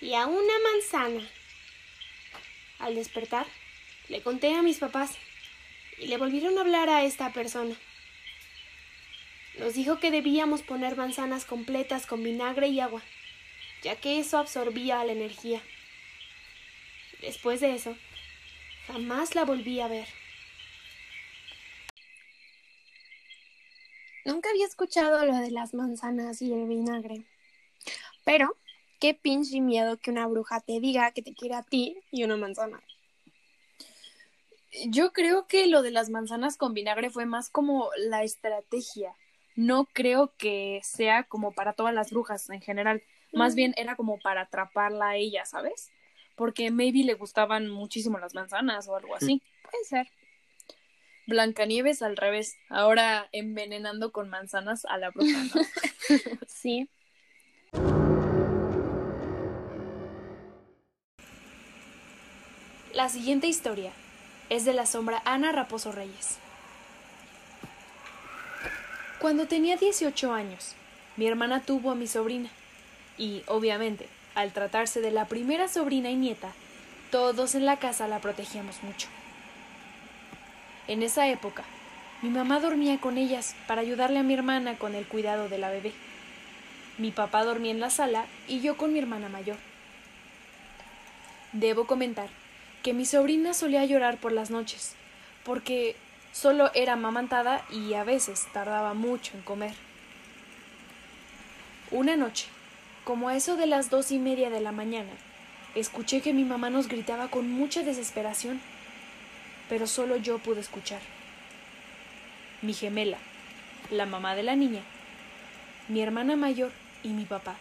y 0.00 0.14
a 0.14 0.26
una 0.26 0.54
manzana. 0.72 1.28
Al 2.78 2.94
despertar, 2.94 3.46
le 4.08 4.22
conté 4.22 4.54
a 4.54 4.62
mis 4.62 4.78
papás 4.78 5.16
y 5.98 6.06
le 6.06 6.16
volvieron 6.16 6.56
a 6.56 6.60
hablar 6.60 6.88
a 6.88 7.04
esta 7.04 7.32
persona. 7.32 7.76
Nos 9.58 9.74
dijo 9.74 9.98
que 9.98 10.12
debíamos 10.12 10.62
poner 10.62 10.96
manzanas 10.96 11.44
completas 11.44 12.06
con 12.06 12.22
vinagre 12.22 12.68
y 12.68 12.78
agua, 12.78 13.02
ya 13.82 13.96
que 13.96 14.20
eso 14.20 14.38
absorbía 14.38 15.04
la 15.04 15.12
energía. 15.12 15.60
Después 17.20 17.60
de 17.60 17.74
eso, 17.74 17.96
jamás 18.86 19.34
la 19.34 19.44
volví 19.44 19.80
a 19.80 19.88
ver. 19.88 20.06
Nunca 24.24 24.50
había 24.50 24.66
escuchado 24.66 25.24
lo 25.26 25.34
de 25.38 25.50
las 25.50 25.74
manzanas 25.74 26.40
y 26.42 26.52
el 26.52 26.68
vinagre. 26.68 27.24
Pero, 28.24 28.56
qué 28.98 29.14
pinche 29.14 29.60
miedo 29.60 29.96
que 29.98 30.10
una 30.10 30.26
bruja 30.26 30.60
te 30.60 30.80
diga 30.80 31.12
que 31.12 31.22
te 31.22 31.34
quiere 31.34 31.54
a 31.54 31.62
ti 31.62 31.98
y 32.10 32.24
una 32.24 32.36
manzana. 32.36 32.80
Yo 34.88 35.12
creo 35.12 35.46
que 35.46 35.66
lo 35.66 35.82
de 35.82 35.90
las 35.90 36.10
manzanas 36.10 36.56
con 36.56 36.74
vinagre 36.74 37.10
fue 37.10 37.26
más 37.26 37.50
como 37.50 37.90
la 37.96 38.22
estrategia 38.22 39.14
no 39.58 39.86
creo 39.86 40.32
que 40.38 40.78
sea 40.84 41.24
como 41.24 41.50
para 41.50 41.72
todas 41.72 41.92
las 41.92 42.12
brujas 42.12 42.48
en 42.48 42.60
general. 42.60 43.02
Más 43.32 43.56
bien 43.56 43.74
era 43.76 43.96
como 43.96 44.20
para 44.20 44.42
atraparla 44.42 45.08
a 45.08 45.16
ella, 45.16 45.44
¿sabes? 45.46 45.90
Porque 46.36 46.70
maybe 46.70 47.02
le 47.02 47.14
gustaban 47.14 47.68
muchísimo 47.68 48.20
las 48.20 48.34
manzanas 48.34 48.86
o 48.86 48.94
algo 48.94 49.16
así. 49.16 49.42
Puede 49.68 49.84
ser. 49.84 50.08
Blancanieves 51.26 52.02
al 52.02 52.16
revés, 52.16 52.54
ahora 52.68 53.28
envenenando 53.32 54.12
con 54.12 54.30
manzanas 54.30 54.84
a 54.84 54.96
la 54.96 55.10
bruja, 55.10 55.42
¿no? 55.52 55.62
sí. 56.46 56.88
La 62.98 63.08
siguiente 63.08 63.46
historia 63.46 63.92
es 64.50 64.64
de 64.64 64.72
la 64.72 64.84
sombra 64.84 65.22
Ana 65.24 65.52
Raposo 65.52 65.92
Reyes. 65.92 66.38
Cuando 69.20 69.46
tenía 69.46 69.76
18 69.76 70.32
años, 70.32 70.74
mi 71.16 71.28
hermana 71.28 71.60
tuvo 71.60 71.92
a 71.92 71.94
mi 71.94 72.08
sobrina. 72.08 72.50
Y, 73.16 73.44
obviamente, 73.46 74.08
al 74.34 74.52
tratarse 74.52 75.00
de 75.00 75.12
la 75.12 75.26
primera 75.26 75.68
sobrina 75.68 76.10
y 76.10 76.16
nieta, 76.16 76.50
todos 77.12 77.54
en 77.54 77.66
la 77.66 77.76
casa 77.76 78.08
la 78.08 78.18
protegíamos 78.18 78.82
mucho. 78.82 79.06
En 80.88 81.04
esa 81.04 81.28
época, 81.28 81.62
mi 82.20 82.30
mamá 82.30 82.58
dormía 82.58 82.98
con 82.98 83.16
ellas 83.16 83.54
para 83.68 83.82
ayudarle 83.82 84.18
a 84.18 84.24
mi 84.24 84.34
hermana 84.34 84.76
con 84.76 84.96
el 84.96 85.06
cuidado 85.06 85.48
de 85.48 85.58
la 85.58 85.70
bebé. 85.70 85.92
Mi 86.98 87.12
papá 87.12 87.44
dormía 87.44 87.70
en 87.70 87.78
la 87.78 87.90
sala 87.90 88.26
y 88.48 88.60
yo 88.60 88.76
con 88.76 88.92
mi 88.92 88.98
hermana 88.98 89.28
mayor. 89.28 89.58
Debo 91.52 91.86
comentar 91.86 92.28
que 92.82 92.94
mi 92.94 93.06
sobrina 93.06 93.54
solía 93.54 93.84
llorar 93.84 94.18
por 94.18 94.32
las 94.32 94.50
noches, 94.50 94.94
porque 95.44 95.96
Solo 96.32 96.70
era 96.74 96.92
amamantada 96.92 97.64
y 97.70 97.94
a 97.94 98.04
veces 98.04 98.46
tardaba 98.52 98.94
mucho 98.94 99.36
en 99.36 99.42
comer. 99.42 99.74
Una 101.90 102.16
noche, 102.16 102.46
como 103.02 103.28
a 103.28 103.34
eso 103.34 103.56
de 103.56 103.66
las 103.66 103.90
dos 103.90 104.12
y 104.12 104.18
media 104.18 104.50
de 104.50 104.60
la 104.60 104.70
mañana, 104.70 105.10
escuché 105.74 106.20
que 106.20 106.34
mi 106.34 106.44
mamá 106.44 106.70
nos 106.70 106.86
gritaba 106.86 107.28
con 107.28 107.50
mucha 107.50 107.82
desesperación, 107.82 108.60
pero 109.68 109.86
solo 109.86 110.16
yo 110.16 110.38
pude 110.38 110.60
escuchar. 110.60 111.00
Mi 112.62 112.74
gemela, 112.74 113.18
la 113.90 114.06
mamá 114.06 114.34
de 114.34 114.42
la 114.42 114.54
niña, 114.54 114.82
mi 115.88 116.02
hermana 116.02 116.36
mayor 116.36 116.70
y 117.02 117.08
mi 117.08 117.24
papá 117.24 117.56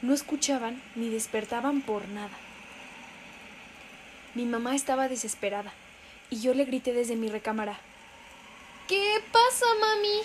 no 0.00 0.14
escuchaban 0.14 0.82
ni 0.96 1.08
despertaban 1.08 1.82
por 1.82 2.08
nada. 2.08 2.47
Mi 4.34 4.44
mamá 4.44 4.74
estaba 4.74 5.08
desesperada 5.08 5.72
y 6.30 6.40
yo 6.40 6.54
le 6.54 6.64
grité 6.64 6.92
desde 6.92 7.16
mi 7.16 7.28
recámara 7.28 7.78
¿Qué 8.88 9.22
pasa, 9.30 9.66
mami? 9.78 10.22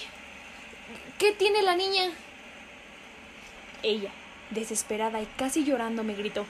¿Qué 1.18 1.34
tiene 1.34 1.62
la 1.64 1.76
niña? 1.76 2.12
Ella, 3.84 4.10
desesperada 4.52 5.22
y 5.22 5.26
casi 5.38 5.66
llorando, 5.66 6.02
me 6.06 6.16
gritó. 6.16 6.46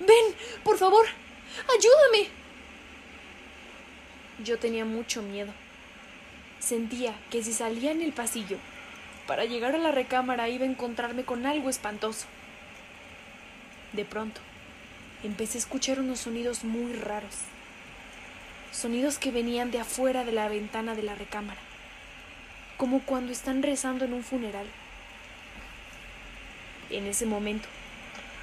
Ven, 0.00 0.34
por 0.62 0.76
favor, 0.76 1.06
ayúdame. 1.62 2.28
Yo 4.44 4.58
tenía 4.58 4.84
mucho 4.84 5.22
miedo. 5.22 5.54
Sentía 6.58 7.14
que 7.30 7.42
si 7.42 7.54
salía 7.54 7.92
en 7.92 8.02
el 8.02 8.12
pasillo, 8.12 8.58
para 9.26 9.46
llegar 9.46 9.74
a 9.74 9.78
la 9.78 9.92
recámara 9.92 10.50
iba 10.50 10.66
a 10.66 10.68
encontrarme 10.68 11.24
con 11.24 11.46
algo 11.46 11.70
espantoso. 11.70 12.26
De 13.94 14.04
pronto, 14.04 14.42
empecé 15.24 15.58
a 15.58 15.62
escuchar 15.62 15.98
unos 15.98 16.20
sonidos 16.20 16.62
muy 16.62 16.92
raros 16.92 17.34
sonidos 18.74 19.18
que 19.18 19.30
venían 19.30 19.70
de 19.70 19.78
afuera 19.78 20.24
de 20.24 20.32
la 20.32 20.48
ventana 20.48 20.94
de 20.94 21.02
la 21.02 21.14
recámara, 21.14 21.60
como 22.76 23.00
cuando 23.00 23.32
están 23.32 23.62
rezando 23.62 24.04
en 24.04 24.12
un 24.12 24.24
funeral. 24.24 24.66
En 26.90 27.06
ese 27.06 27.24
momento, 27.24 27.68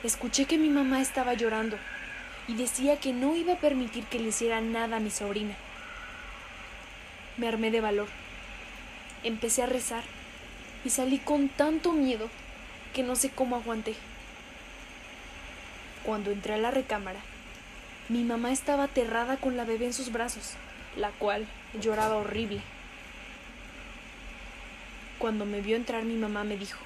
escuché 0.04 0.46
que 0.46 0.58
mi 0.58 0.70
mamá 0.70 1.02
estaba 1.02 1.34
llorando 1.34 1.78
y 2.48 2.56
decía 2.56 2.98
que 2.98 3.12
no 3.12 3.36
iba 3.36 3.54
a 3.54 3.60
permitir 3.60 4.06
que 4.06 4.20
le 4.20 4.30
hiciera 4.30 4.62
nada 4.62 4.98
a 4.98 5.02
mi 5.02 5.12
sobrina. 5.12 5.56
Me 7.38 7.48
armé 7.48 7.70
de 7.70 7.82
valor. 7.82 8.08
Empecé 9.24 9.64
a 9.64 9.68
rezar 9.68 10.04
y 10.86 10.90
salí 10.90 11.20
con 11.20 11.50
tanto 11.50 11.92
miedo 11.92 12.30
que 12.94 13.04
no 13.04 13.16
sé 13.16 13.30
cómo 13.30 13.58
aguanté. 13.58 13.96
Cuando 16.04 16.32
entré 16.32 16.56
a 16.56 16.58
la 16.58 16.72
recámara, 16.72 17.20
mi 18.10 18.24
mamá 18.24 18.52
estaba 18.52 18.86
aterrada 18.86 19.38
con 19.38 19.56
la 19.56 19.66
bebé 19.66 19.86
en 19.86 19.94
sus 19.94 20.12
brazos, 20.12 20.54
la 20.98 21.10
cual 21.12 21.46
lloraba 21.80 22.16
horrible. 22.16 22.62
Cuando 25.20 25.46
me 25.46 25.62
vio 25.62 25.76
entrar 25.76 26.04
mi 26.04 26.16
mamá 26.16 26.44
me 26.44 26.58
dijo, 26.58 26.80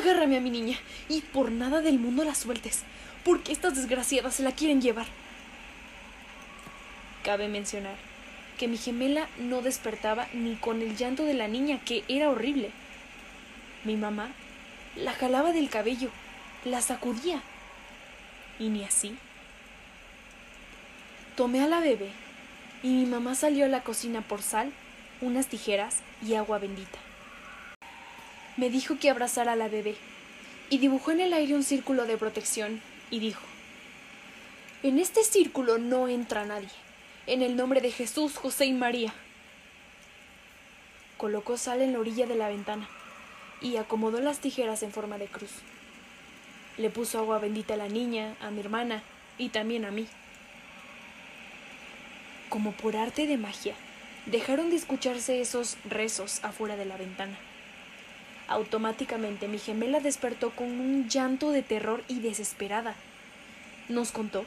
Agárrame 0.00 0.36
a 0.36 0.40
mi 0.40 0.50
niña 0.50 0.76
y 1.08 1.20
por 1.20 1.50
nada 1.50 1.80
del 1.80 1.98
mundo 1.98 2.24
la 2.24 2.34
sueltes, 2.34 2.82
porque 3.24 3.52
estas 3.52 3.76
desgraciadas 3.76 4.34
se 4.34 4.42
la 4.42 4.52
quieren 4.52 4.82
llevar. 4.82 5.06
Cabe 7.24 7.48
mencionar 7.48 7.94
que 8.58 8.68
mi 8.68 8.76
gemela 8.76 9.28
no 9.38 9.62
despertaba 9.62 10.26
ni 10.34 10.56
con 10.56 10.82
el 10.82 10.96
llanto 10.96 11.24
de 11.24 11.34
la 11.34 11.48
niña, 11.48 11.80
que 11.84 12.04
era 12.08 12.28
horrible. 12.28 12.70
Mi 13.84 13.96
mamá 13.96 14.30
la 14.96 15.12
jalaba 15.12 15.52
del 15.52 15.70
cabello, 15.70 16.10
la 16.64 16.82
sacudía. 16.82 17.40
Y 18.58 18.68
ni 18.68 18.84
así 18.84 19.16
Tomé 21.38 21.62
a 21.62 21.68
la 21.68 21.78
bebé 21.78 22.10
y 22.82 22.88
mi 22.88 23.06
mamá 23.06 23.36
salió 23.36 23.64
a 23.66 23.68
la 23.68 23.84
cocina 23.84 24.22
por 24.22 24.42
sal, 24.42 24.72
unas 25.20 25.46
tijeras 25.46 25.98
y 26.20 26.34
agua 26.34 26.58
bendita. 26.58 26.98
Me 28.56 28.70
dijo 28.70 28.98
que 28.98 29.08
abrazara 29.08 29.52
a 29.52 29.56
la 29.56 29.68
bebé 29.68 29.94
y 30.68 30.78
dibujó 30.78 31.12
en 31.12 31.20
el 31.20 31.32
aire 31.32 31.54
un 31.54 31.62
círculo 31.62 32.06
de 32.06 32.16
protección 32.16 32.82
y 33.10 33.20
dijo, 33.20 33.42
En 34.82 34.98
este 34.98 35.22
círculo 35.22 35.78
no 35.78 36.08
entra 36.08 36.44
nadie. 36.44 36.68
En 37.28 37.42
el 37.42 37.54
nombre 37.54 37.80
de 37.80 37.92
Jesús, 37.92 38.36
José 38.36 38.66
y 38.66 38.72
María. 38.72 39.14
Colocó 41.18 41.56
sal 41.56 41.82
en 41.82 41.92
la 41.92 42.00
orilla 42.00 42.26
de 42.26 42.34
la 42.34 42.48
ventana 42.48 42.88
y 43.60 43.76
acomodó 43.76 44.20
las 44.20 44.40
tijeras 44.40 44.82
en 44.82 44.90
forma 44.90 45.18
de 45.18 45.26
cruz. 45.26 45.52
Le 46.78 46.90
puso 46.90 47.18
agua 47.18 47.38
bendita 47.38 47.74
a 47.74 47.76
la 47.76 47.88
niña, 47.88 48.34
a 48.40 48.50
mi 48.50 48.60
hermana 48.60 49.02
y 49.36 49.50
también 49.50 49.84
a 49.84 49.90
mí 49.90 50.06
como 52.48 52.72
por 52.72 52.96
arte 52.96 53.26
de 53.26 53.36
magia, 53.36 53.74
dejaron 54.26 54.70
de 54.70 54.76
escucharse 54.76 55.40
esos 55.40 55.76
rezos 55.84 56.42
afuera 56.42 56.76
de 56.76 56.84
la 56.84 56.96
ventana. 56.96 57.36
Automáticamente 58.48 59.48
mi 59.48 59.58
gemela 59.58 60.00
despertó 60.00 60.50
con 60.50 60.68
un 60.68 61.08
llanto 61.08 61.50
de 61.50 61.62
terror 61.62 62.02
y 62.08 62.20
desesperada. 62.20 62.94
Nos 63.88 64.10
contó 64.10 64.44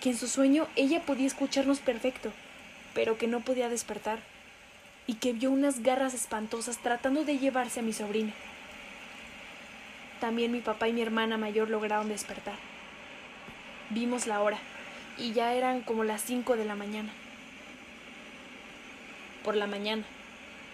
que 0.00 0.10
en 0.10 0.16
su 0.16 0.28
sueño 0.28 0.66
ella 0.76 1.02
podía 1.02 1.26
escucharnos 1.26 1.80
perfecto, 1.80 2.32
pero 2.94 3.18
que 3.18 3.26
no 3.26 3.40
podía 3.40 3.68
despertar, 3.68 4.18
y 5.06 5.14
que 5.14 5.34
vio 5.34 5.50
unas 5.50 5.82
garras 5.82 6.14
espantosas 6.14 6.78
tratando 6.78 7.24
de 7.24 7.38
llevarse 7.38 7.80
a 7.80 7.82
mi 7.82 7.92
sobrina. 7.92 8.32
También 10.20 10.52
mi 10.52 10.60
papá 10.60 10.88
y 10.88 10.92
mi 10.92 11.02
hermana 11.02 11.36
mayor 11.36 11.70
lograron 11.70 12.08
despertar. 12.08 12.56
Vimos 13.90 14.26
la 14.26 14.40
hora, 14.40 14.58
y 15.18 15.32
ya 15.32 15.54
eran 15.54 15.80
como 15.82 16.04
las 16.04 16.22
cinco 16.22 16.56
de 16.56 16.64
la 16.64 16.74
mañana. 16.74 17.10
Por 19.44 19.56
la 19.56 19.66
mañana, 19.66 20.04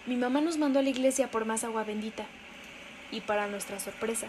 mi 0.05 0.15
mamá 0.15 0.41
nos 0.41 0.57
mandó 0.57 0.79
a 0.79 0.83
la 0.83 0.89
iglesia 0.89 1.29
por 1.29 1.45
más 1.45 1.63
agua 1.63 1.83
bendita, 1.83 2.25
y 3.11 3.21
para 3.21 3.47
nuestra 3.47 3.79
sorpresa, 3.79 4.27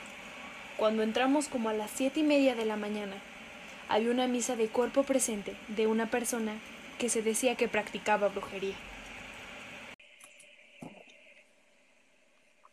cuando 0.77 1.03
entramos 1.03 1.49
como 1.49 1.69
a 1.69 1.75
las 1.75 1.91
siete 1.91 2.21
y 2.21 2.25
media 2.25 2.55
de 2.55 2.65
la 2.65 2.77
mañana, 2.77 3.15
había 3.89 4.11
una 4.11 4.27
misa 4.27 4.57
de 4.57 4.69
cuerpo 4.69 5.03
presente 5.03 5.55
de 5.69 5.87
una 5.87 6.07
persona 6.07 6.55
que 6.99 7.09
se 7.09 7.23
decía 7.23 7.55
que 7.55 7.69
practicaba 7.69 8.29
brujería. 8.29 8.75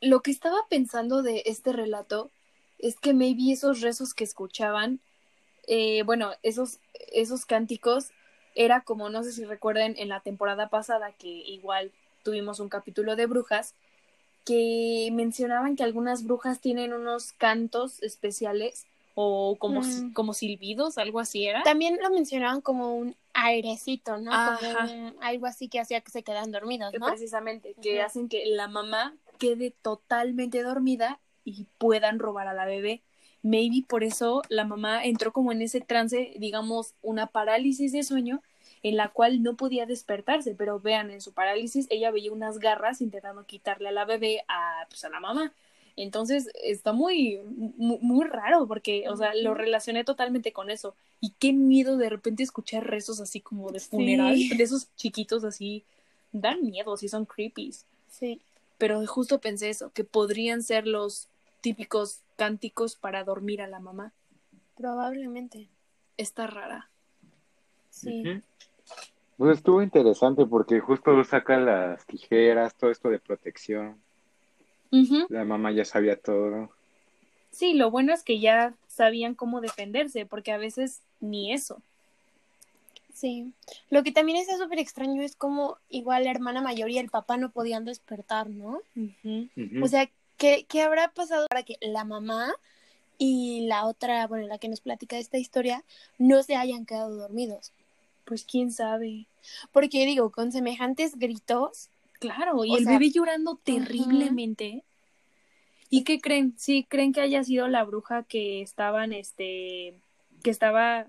Lo 0.01 0.21
que 0.21 0.31
estaba 0.31 0.57
pensando 0.69 1.21
de 1.21 1.43
este 1.45 1.73
relato 1.73 2.31
es 2.77 2.99
que 2.99 3.13
maybe 3.13 3.51
esos 3.51 3.81
rezos 3.81 4.13
que 4.13 4.23
escuchaban, 4.23 4.99
eh, 5.67 6.03
bueno, 6.03 6.31
esos, 6.43 6.79
esos 7.11 7.45
cánticos, 7.45 8.11
era 8.55 8.81
como, 8.81 9.09
no 9.09 9.23
sé 9.23 9.31
si 9.31 9.45
recuerden, 9.45 9.95
en 9.97 10.09
la 10.09 10.21
temporada 10.21 10.69
pasada, 10.69 11.11
que 11.11 11.27
igual 11.27 11.91
tuvimos 12.23 12.59
un 12.59 12.69
capítulo 12.69 13.15
de 13.15 13.25
brujas, 13.25 13.75
que 14.45 15.09
mencionaban 15.11 15.75
que 15.75 15.83
algunas 15.83 16.23
brujas 16.23 16.59
tienen 16.59 16.93
unos 16.93 17.33
cantos 17.33 18.01
especiales 18.01 18.85
o 19.15 19.57
como, 19.59 19.81
Mm. 19.81 20.13
como 20.13 20.33
silbidos, 20.33 20.97
algo 20.97 21.19
así 21.19 21.45
era. 21.45 21.61
También 21.63 21.99
lo 22.01 22.09
mencionaban 22.09 22.61
como 22.61 22.95
un 22.95 23.15
airecito, 23.45 24.17
¿no? 24.17 24.31
Como 24.31 25.13
algo 25.21 25.45
así 25.45 25.69
que 25.69 25.79
hacía 25.79 26.01
que 26.01 26.11
se 26.11 26.23
quedaran 26.23 26.51
dormidos, 26.51 26.93
¿no? 26.99 27.07
Precisamente, 27.07 27.75
que 27.81 28.01
hacen 28.01 28.29
que 28.29 28.45
la 28.45 28.67
mamá 28.67 29.15
quede 29.37 29.71
totalmente 29.81 30.61
dormida 30.63 31.19
y 31.43 31.65
puedan 31.77 32.19
robar 32.19 32.47
a 32.47 32.53
la 32.53 32.65
bebé. 32.65 33.01
Maybe 33.41 33.85
por 33.87 34.03
eso 34.03 34.41
la 34.49 34.65
mamá 34.65 35.05
entró 35.05 35.31
como 35.31 35.51
en 35.51 35.61
ese 35.61 35.79
trance, 35.79 36.33
digamos, 36.37 36.93
una 37.01 37.27
parálisis 37.27 37.93
de 37.93 38.03
sueño 38.03 38.41
en 38.83 38.97
la 38.97 39.09
cual 39.09 39.43
no 39.43 39.55
podía 39.55 39.85
despertarse, 39.85 40.55
pero 40.55 40.79
vean, 40.79 41.11
en 41.11 41.21
su 41.21 41.33
parálisis 41.33 41.87
ella 41.89 42.11
veía 42.11 42.31
unas 42.31 42.59
garras 42.59 43.01
intentando 43.01 43.45
quitarle 43.45 43.89
a 43.89 43.91
la 43.91 44.05
bebé 44.05 44.43
a, 44.47 44.85
pues, 44.89 45.03
a 45.03 45.09
la 45.09 45.19
mamá. 45.19 45.53
Entonces 45.95 46.49
está 46.63 46.93
muy, 46.93 47.39
muy, 47.77 47.97
muy 48.01 48.25
raro 48.27 48.67
porque, 48.67 49.07
o 49.09 49.15
sea, 49.15 49.33
lo 49.35 49.53
relacioné 49.53 50.03
totalmente 50.03 50.51
con 50.53 50.69
eso. 50.69 50.95
Y 51.21 51.31
qué 51.39 51.53
miedo 51.53 51.97
de 51.97 52.09
repente 52.09 52.43
escuchar 52.43 52.87
rezos 52.87 53.19
así 53.19 53.41
como 53.41 53.71
de 53.71 53.79
funeral, 53.79 54.35
Sí. 54.35 54.55
de 54.55 54.63
esos 54.63 54.87
chiquitos 54.95 55.43
así, 55.43 55.83
dan 56.31 56.61
miedo, 56.61 56.95
sí 56.97 57.09
son 57.09 57.25
creepies. 57.25 57.85
Sí. 58.09 58.39
Pero 58.77 59.05
justo 59.05 59.39
pensé 59.39 59.69
eso, 59.69 59.91
que 59.93 60.03
podrían 60.03 60.63
ser 60.63 60.87
los 60.87 61.27
típicos 61.61 62.19
cánticos 62.37 62.95
para 62.95 63.23
dormir 63.23 63.61
a 63.61 63.67
la 63.67 63.79
mamá. 63.79 64.13
Probablemente. 64.77 65.67
Está 66.17 66.47
rara. 66.47 66.89
Sí. 67.89 68.21
Ujú. 68.21 68.41
Pues 69.37 69.57
estuvo 69.57 69.81
interesante 69.81 70.45
porque 70.45 70.79
justo 70.79 71.23
saca 71.23 71.57
las 71.57 72.05
tijeras, 72.05 72.75
todo 72.75 72.91
esto 72.91 73.09
de 73.09 73.19
protección. 73.19 73.97
La 75.29 75.45
mamá 75.45 75.71
ya 75.71 75.85
sabía 75.85 76.15
todo. 76.15 76.69
Sí, 77.51 77.73
lo 77.73 77.91
bueno 77.91 78.13
es 78.13 78.23
que 78.23 78.39
ya 78.39 78.73
sabían 78.87 79.35
cómo 79.35 79.61
defenderse, 79.61 80.25
porque 80.25 80.51
a 80.51 80.57
veces 80.57 81.01
ni 81.19 81.53
eso. 81.53 81.81
Sí. 83.13 83.51
Lo 83.89 84.03
que 84.03 84.11
también 84.11 84.37
está 84.37 84.57
súper 84.57 84.79
extraño 84.79 85.21
es 85.21 85.35
como 85.35 85.77
igual 85.89 86.23
la 86.23 86.31
hermana 86.31 86.61
mayor 86.61 86.89
y 86.89 86.97
el 86.97 87.09
papá 87.09 87.37
no 87.37 87.51
podían 87.51 87.85
despertar, 87.85 88.49
¿no? 88.49 88.79
O 89.83 89.87
sea, 89.87 90.09
¿qué, 90.37 90.65
¿qué 90.67 90.81
habrá 90.81 91.11
pasado 91.11 91.47
para 91.49 91.63
que 91.63 91.77
la 91.81 92.05
mamá 92.05 92.53
y 93.17 93.67
la 93.67 93.85
otra, 93.85 94.25
bueno, 94.27 94.47
la 94.47 94.57
que 94.57 94.69
nos 94.69 94.79
platica 94.79 95.17
esta 95.17 95.37
historia, 95.37 95.83
no 96.17 96.43
se 96.43 96.55
hayan 96.55 96.85
quedado 96.85 97.15
dormidos? 97.15 97.73
Pues 98.23 98.45
quién 98.45 98.71
sabe. 98.71 99.25
Porque 99.73 100.05
digo, 100.05 100.31
con 100.31 100.51
semejantes 100.51 101.17
gritos, 101.17 101.89
Claro, 102.19 102.65
y 102.65 102.71
O 102.71 102.77
el 102.77 102.83
sea, 102.83 102.93
bebé 102.93 103.11
llorando 103.11 103.57
terriblemente. 103.63 104.83
¿Y 105.89 106.03
qué 106.03 106.19
creen? 106.19 106.53
¿Sí 106.57 106.85
creen 106.87 107.13
que 107.13 107.21
haya 107.21 107.43
sido 107.43 107.67
la 107.67 107.83
bruja 107.83 108.23
que 108.23 108.61
estaban, 108.61 109.11
este, 109.13 109.95
que 110.43 110.49
estaba 110.51 111.07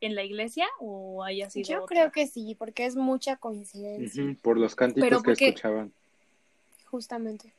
en 0.00 0.14
la 0.14 0.22
iglesia 0.24 0.66
o 0.78 1.24
haya 1.24 1.50
sido 1.50 1.68
yo 1.68 1.84
otra? 1.84 1.86
creo 1.88 2.12
que 2.12 2.26
sí, 2.26 2.54
porque 2.58 2.86
es 2.86 2.96
mucha 2.96 3.36
coincidencia, 3.36 4.22
Por 4.42 4.58
los 4.58 4.74
cánticos 4.74 5.08
Pero 5.08 5.22
que 5.22 5.32
escuchaban. 5.32 5.92
justamente. 6.90 7.52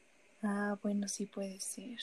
Ah, 0.44 0.78
bueno, 0.82 1.08
sí 1.08 1.26
puede 1.26 1.60
ser. 1.60 2.00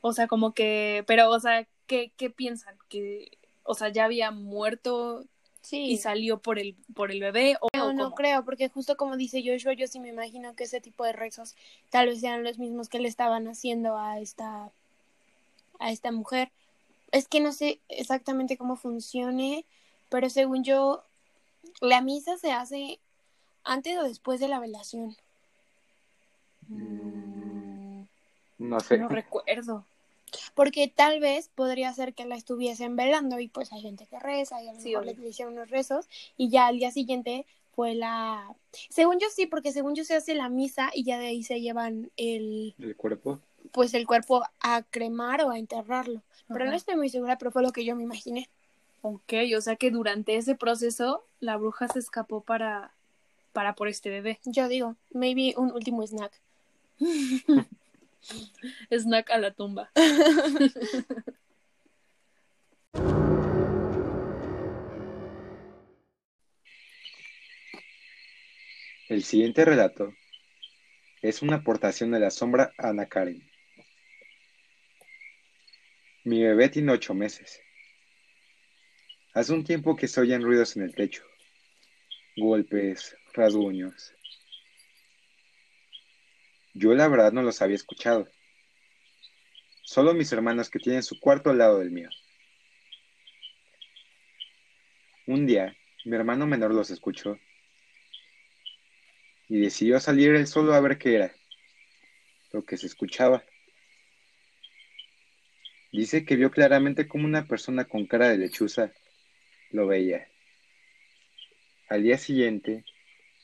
O 0.00 0.12
sea, 0.12 0.26
como 0.26 0.52
que, 0.52 1.04
pero, 1.06 1.30
o 1.30 1.40
sea, 1.40 1.66
¿qué, 1.86 2.12
qué 2.16 2.30
piensan? 2.30 2.76
Que, 2.88 3.38
o 3.64 3.74
sea, 3.74 3.88
ya 3.88 4.04
había 4.04 4.30
muerto 4.30 5.24
Sí. 5.62 5.84
y 5.92 5.96
salió 5.98 6.38
por 6.38 6.58
el, 6.58 6.74
por 6.94 7.10
el 7.12 7.20
bebé 7.20 7.56
o, 7.60 7.68
No, 7.76 7.86
o 7.86 7.92
no 7.92 8.14
creo, 8.14 8.44
porque 8.44 8.68
justo 8.68 8.96
como 8.96 9.16
dice 9.16 9.42
Joshua, 9.46 9.74
yo 9.74 9.86
sí 9.86 10.00
me 10.00 10.08
imagino 10.08 10.54
que 10.54 10.64
ese 10.64 10.80
tipo 10.80 11.04
de 11.04 11.12
rezos 11.12 11.54
tal 11.88 12.08
vez 12.08 12.20
sean 12.20 12.42
los 12.42 12.58
mismos 12.58 12.88
que 12.88 12.98
le 12.98 13.08
estaban 13.08 13.46
haciendo 13.46 13.96
a 13.96 14.18
esta 14.18 14.70
a 15.78 15.90
esta 15.90 16.12
mujer. 16.12 16.50
Es 17.12 17.28
que 17.28 17.40
no 17.40 17.52
sé 17.52 17.80
exactamente 17.88 18.56
cómo 18.56 18.76
funcione, 18.76 19.64
pero 20.08 20.30
según 20.30 20.64
yo 20.64 21.04
la 21.80 22.00
misa 22.00 22.36
se 22.38 22.52
hace 22.52 22.98
antes 23.64 23.96
o 23.98 24.02
después 24.02 24.40
de 24.40 24.48
la 24.48 24.58
velación. 24.60 25.16
Mm, 26.68 28.02
No 28.58 28.80
sé. 28.80 28.98
no 28.98 29.08
recuerdo. 29.08 29.84
Porque 30.54 30.88
tal 30.88 31.20
vez 31.20 31.48
podría 31.54 31.92
ser 31.92 32.14
que 32.14 32.24
la 32.24 32.36
estuviesen 32.36 32.96
velando 32.96 33.38
y 33.40 33.48
pues 33.48 33.72
hay 33.72 33.80
gente 33.82 34.06
que 34.06 34.18
reza 34.18 34.62
y 34.62 34.68
a 34.68 34.72
lo 34.72 34.80
Sí, 34.80 34.90
mejor 34.90 35.04
obvio. 35.08 35.16
le 35.22 35.28
hicieron 35.28 35.54
unos 35.54 35.70
rezos 35.70 36.08
y 36.36 36.48
ya 36.48 36.66
al 36.66 36.78
día 36.78 36.90
siguiente 36.90 37.46
fue 37.74 37.94
la... 37.94 38.54
Según 38.90 39.18
yo 39.18 39.28
sí, 39.34 39.46
porque 39.46 39.72
según 39.72 39.94
yo 39.94 40.04
se 40.04 40.14
hace 40.14 40.34
la 40.34 40.48
misa 40.48 40.90
y 40.94 41.04
ya 41.04 41.18
de 41.18 41.26
ahí 41.28 41.42
se 41.42 41.60
llevan 41.60 42.10
el 42.16 42.74
El 42.78 42.96
cuerpo. 42.96 43.40
pues 43.72 43.94
el 43.94 44.06
cuerpo 44.06 44.42
a 44.60 44.82
cremar 44.82 45.42
o 45.42 45.50
a 45.50 45.58
enterrarlo. 45.58 46.22
Pero 46.48 46.66
no 46.66 46.72
estoy 46.74 46.96
muy 46.96 47.08
segura, 47.08 47.38
pero 47.38 47.50
fue 47.50 47.62
lo 47.62 47.72
que 47.72 47.84
yo 47.84 47.96
me 47.96 48.02
imaginé. 48.02 48.48
Ok, 49.00 49.32
o 49.56 49.60
sea 49.60 49.76
que 49.76 49.90
durante 49.90 50.36
ese 50.36 50.54
proceso 50.54 51.24
la 51.40 51.56
bruja 51.56 51.88
se 51.88 51.98
escapó 51.98 52.42
para, 52.42 52.92
para 53.52 53.74
por 53.74 53.88
este 53.88 54.10
bebé. 54.10 54.38
Yo 54.44 54.68
digo, 54.68 54.96
maybe 55.12 55.54
un 55.56 55.72
último 55.72 56.02
snack. 56.06 56.32
Snack 58.98 59.30
a 59.30 59.38
la 59.38 59.52
tumba. 59.52 59.90
El 69.08 69.22
siguiente 69.24 69.64
relato 69.66 70.14
es 71.20 71.42
una 71.42 71.56
aportación 71.56 72.12
de 72.12 72.20
la 72.20 72.30
sombra 72.30 72.72
Ana 72.78 73.06
Karen. 73.06 73.46
Mi 76.24 76.42
bebé 76.42 76.70
tiene 76.70 76.92
ocho 76.92 77.12
meses. 77.12 77.60
Hace 79.34 79.52
un 79.52 79.64
tiempo 79.64 79.96
que 79.96 80.08
se 80.08 80.20
oyen 80.20 80.42
ruidos 80.42 80.76
en 80.76 80.84
el 80.84 80.94
techo. 80.94 81.24
Golpes, 82.36 83.14
rasguños. 83.34 84.14
Yo 86.72 86.94
la 86.94 87.08
verdad 87.08 87.32
no 87.32 87.42
los 87.42 87.60
había 87.60 87.76
escuchado. 87.76 88.26
Solo 89.92 90.14
mis 90.14 90.32
hermanos 90.32 90.70
que 90.70 90.78
tienen 90.78 91.02
su 91.02 91.20
cuarto 91.20 91.50
al 91.50 91.58
lado 91.58 91.78
del 91.78 91.90
mío. 91.90 92.08
Un 95.26 95.46
día, 95.46 95.76
mi 96.06 96.16
hermano 96.16 96.46
menor 96.46 96.72
los 96.72 96.90
escuchó 96.90 97.38
y 99.50 99.60
decidió 99.60 100.00
salir 100.00 100.34
él 100.34 100.46
solo 100.46 100.72
a 100.72 100.80
ver 100.80 100.96
qué 100.96 101.16
era, 101.16 101.34
lo 102.54 102.64
que 102.64 102.78
se 102.78 102.86
escuchaba. 102.86 103.44
Dice 105.92 106.24
que 106.24 106.36
vio 106.36 106.50
claramente 106.50 107.06
como 107.06 107.26
una 107.26 107.44
persona 107.44 107.84
con 107.84 108.06
cara 108.06 108.30
de 108.30 108.38
lechuza 108.38 108.94
lo 109.72 109.86
veía. 109.86 110.26
Al 111.90 112.02
día 112.02 112.16
siguiente, 112.16 112.86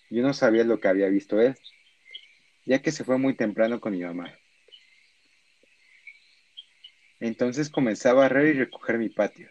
yo 0.09 0.23
no 0.23 0.33
sabía 0.33 0.65
lo 0.65 0.81
que 0.81 0.89
había 0.89 1.11
visto 1.11 1.43
él, 1.43 1.57
ya 2.65 2.81
que 2.81 2.91
se 2.91 3.05
fue 3.05 3.19
muy 3.19 3.35
temprano 3.35 3.81
con 3.81 3.93
mi 3.93 4.01
mamá. 4.01 4.35
Entonces 7.21 7.71
comencé 7.71 8.09
a 8.09 8.15
barrer 8.15 8.55
y 8.55 8.59
recoger 8.59 8.99
mi 8.99 9.09
patio. 9.09 9.49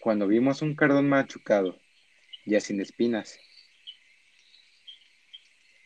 Cuando 0.00 0.28
vimos 0.28 0.62
un 0.62 0.76
cardón 0.76 1.08
machucado, 1.08 1.78
ya 2.44 2.60
sin 2.60 2.80
espinas, 2.80 3.40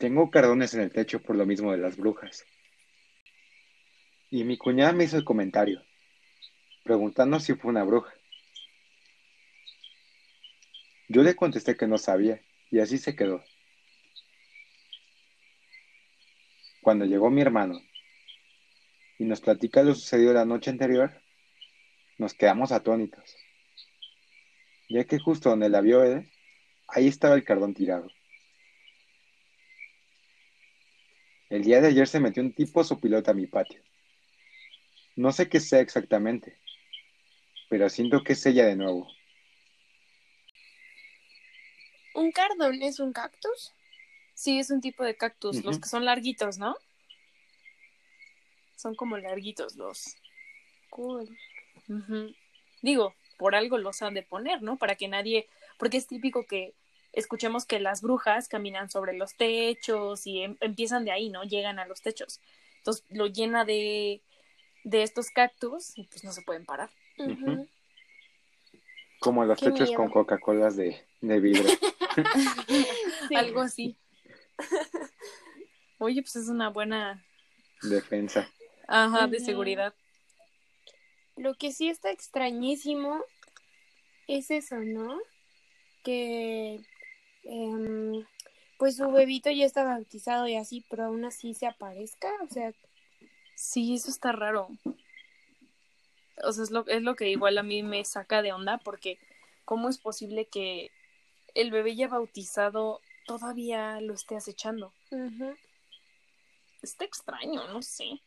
Tengo 0.01 0.31
cardones 0.31 0.73
en 0.73 0.81
el 0.81 0.91
techo 0.91 1.21
por 1.21 1.37
lo 1.37 1.45
mismo 1.45 1.73
de 1.73 1.77
las 1.77 1.99
brujas. 1.99 2.47
Y 4.31 4.45
mi 4.45 4.57
cuñada 4.57 4.95
me 4.95 5.05
hizo 5.05 5.19
el 5.19 5.25
comentario, 5.25 5.85
preguntando 6.85 7.39
si 7.39 7.53
fue 7.53 7.71
una 7.71 7.85
bruja. 7.85 8.11
Yo 11.07 11.23
le 11.23 11.37
contesté 11.37 11.77
que 11.77 11.87
no 11.87 11.99
sabía, 11.99 12.41
y 12.71 12.79
así 12.79 12.97
se 12.97 13.15
quedó. 13.15 13.45
Cuando 16.81 17.05
llegó 17.05 17.29
mi 17.29 17.43
hermano 17.43 17.79
y 19.21 19.27
nos 19.27 19.43
platica 19.43 19.83
lo 19.83 19.95
sucedido 19.95 20.33
la 20.33 20.47
noche 20.47 20.71
anterior, 20.71 21.13
nos 22.17 22.33
quedamos 22.33 22.73
atónitos, 22.73 23.37
ya 24.89 25.05
que 25.05 25.19
justo 25.19 25.51
donde 25.51 25.69
la 25.69 25.83
vio 25.83 26.03
él, 26.03 26.33
ahí 26.89 27.07
estaba 27.07 27.35
el 27.35 27.45
cardón 27.45 27.75
tirado. 27.75 28.11
El 31.51 31.65
día 31.65 31.83
de 31.83 31.89
ayer 31.89 32.09
se 32.09 32.19
metió 32.19 32.43
un 32.43 32.55
tipo 32.55 32.83
su 32.83 32.99
pilota 32.99 33.33
a 33.33 33.35
mi 33.35 33.47
patio. 33.47 33.83
No 35.17 35.33
sé 35.33 35.51
qué 35.51 35.61
sea 35.61 35.81
exactamente, 35.81 36.57
pero 37.69 37.91
siento 37.91 38.25
que 38.25 38.33
es 38.33 38.47
ella 38.47 38.65
de 38.65 38.77
nuevo. 38.77 39.07
¿Un 42.15 42.33
cardón 42.33 42.81
es 42.81 43.01
un 43.01 43.13
cactus? 43.13 43.75
Sí, 44.33 44.59
es 44.59 44.71
un 44.71 44.81
tipo 44.81 45.05
de 45.05 45.15
cactus, 45.15 45.63
los 45.63 45.79
que 45.79 45.91
son 45.91 46.07
larguitos, 46.07 46.57
¿no? 46.57 46.75
Son 48.81 48.95
como 48.95 49.19
larguitos 49.19 49.77
los. 49.77 50.17
Cool. 50.89 51.29
Digo, 52.83 53.15
por 53.37 53.55
algo 53.55 53.77
los 53.79 54.01
han 54.03 54.15
de 54.15 54.23
poner, 54.23 54.63
¿no? 54.63 54.77
Para 54.79 54.95
que 54.95 55.07
nadie. 55.09 55.49
Porque 55.79 55.99
es 55.99 56.07
típico 56.07 56.47
que 56.47 56.75
escuchemos 57.13 57.67
que 57.67 57.81
las 57.81 58.01
brujas 58.03 58.49
caminan 58.49 58.89
sobre 58.91 59.13
los 59.17 59.35
techos 59.35 60.27
y 60.27 60.43
em- 60.43 60.57
empiezan 60.61 61.05
de 61.05 61.11
ahí, 61.13 61.29
¿no? 61.29 61.43
Llegan 61.45 61.79
a 61.79 61.87
los 61.87 62.01
techos. 62.01 62.41
Entonces 62.79 63.05
lo 63.11 63.27
llena 63.27 63.65
de, 63.65 64.23
de 64.85 65.03
estos 65.03 65.31
cactus 65.31 65.97
y 65.99 66.05
pues 66.05 66.25
no 66.25 66.33
se 66.33 66.43
pueden 66.43 66.65
parar. 66.65 66.89
Como 69.19 69.45
los 69.45 69.59
Qué 69.59 69.67
techos 69.67 69.89
miedo. 69.89 69.97
con 70.03 70.11
Coca-Colas 70.11 70.77
de, 70.77 71.05
de 71.21 71.41
vidrio. 71.41 71.65
Sí. 73.29 73.35
Algo 73.37 73.61
así. 73.61 73.97
Oye, 75.99 76.23
pues 76.23 76.35
es 76.37 76.49
una 76.49 76.71
buena. 76.71 77.25
Defensa. 77.83 78.51
Ajá, 78.91 79.27
de 79.27 79.41
seguridad. 79.41 79.95
Lo 81.37 81.55
que 81.55 81.73
sí 81.73 81.89
está 81.89 82.11
extrañísimo 82.11 83.25
es 84.27 84.51
eso, 84.51 84.77
¿no? 84.77 85.19
Que 86.05 86.81
em, 87.45 88.27
pues 88.79 88.97
su 88.97 89.11
bebito 89.11 89.51
ya 89.51 89.65
está 89.65 89.85
bautizado 89.85 90.47
y 90.49 90.57
así, 90.57 90.85
pero 90.91 91.05
aún 91.05 91.25
así 91.25 91.55
se 91.55 91.67
aparezca, 91.67 92.29
o 92.43 92.53
sea, 92.53 92.73
Sí, 93.61 93.93
eso 93.95 94.09
está 94.09 94.33
raro. 94.33 94.69
O 96.43 96.51
sea, 96.51 96.65
es 96.65 96.71
lo, 96.71 96.87
es 96.87 97.03
lo 97.03 97.15
que 97.15 97.29
igual 97.29 97.59
a 97.59 97.63
mí 97.63 97.83
me 97.83 98.03
saca 98.07 98.41
de 98.41 98.55
onda, 98.55 98.79
porque 98.79 99.19
¿cómo 99.67 99.91
es 99.91 99.99
posible 99.99 100.47
que 100.47 100.91
el 101.55 101.71
bebé 101.71 101.95
ya 101.95 102.09
bautizado 102.09 103.03
todavía 103.27 104.01
lo 104.01 104.15
esté 104.15 104.35
acechando? 104.35 104.95
Está 106.81 107.05
extraño, 107.05 107.69
no 107.69 107.83
sé. 107.83 108.23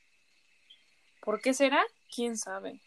¿Por 1.23 1.39
qué 1.39 1.53
será? 1.53 1.81
¿Quién 2.13 2.38
sabe? 2.38 2.81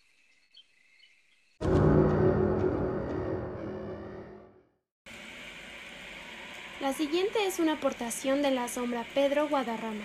La 6.83 6.93
siguiente 6.93 7.47
es 7.47 7.59
una 7.61 7.73
aportación 7.73 8.43
de 8.43 8.51
la 8.51 8.69
sombra 8.69 9.07
Pedro 9.15 9.49
Guadarrama. 9.49 10.05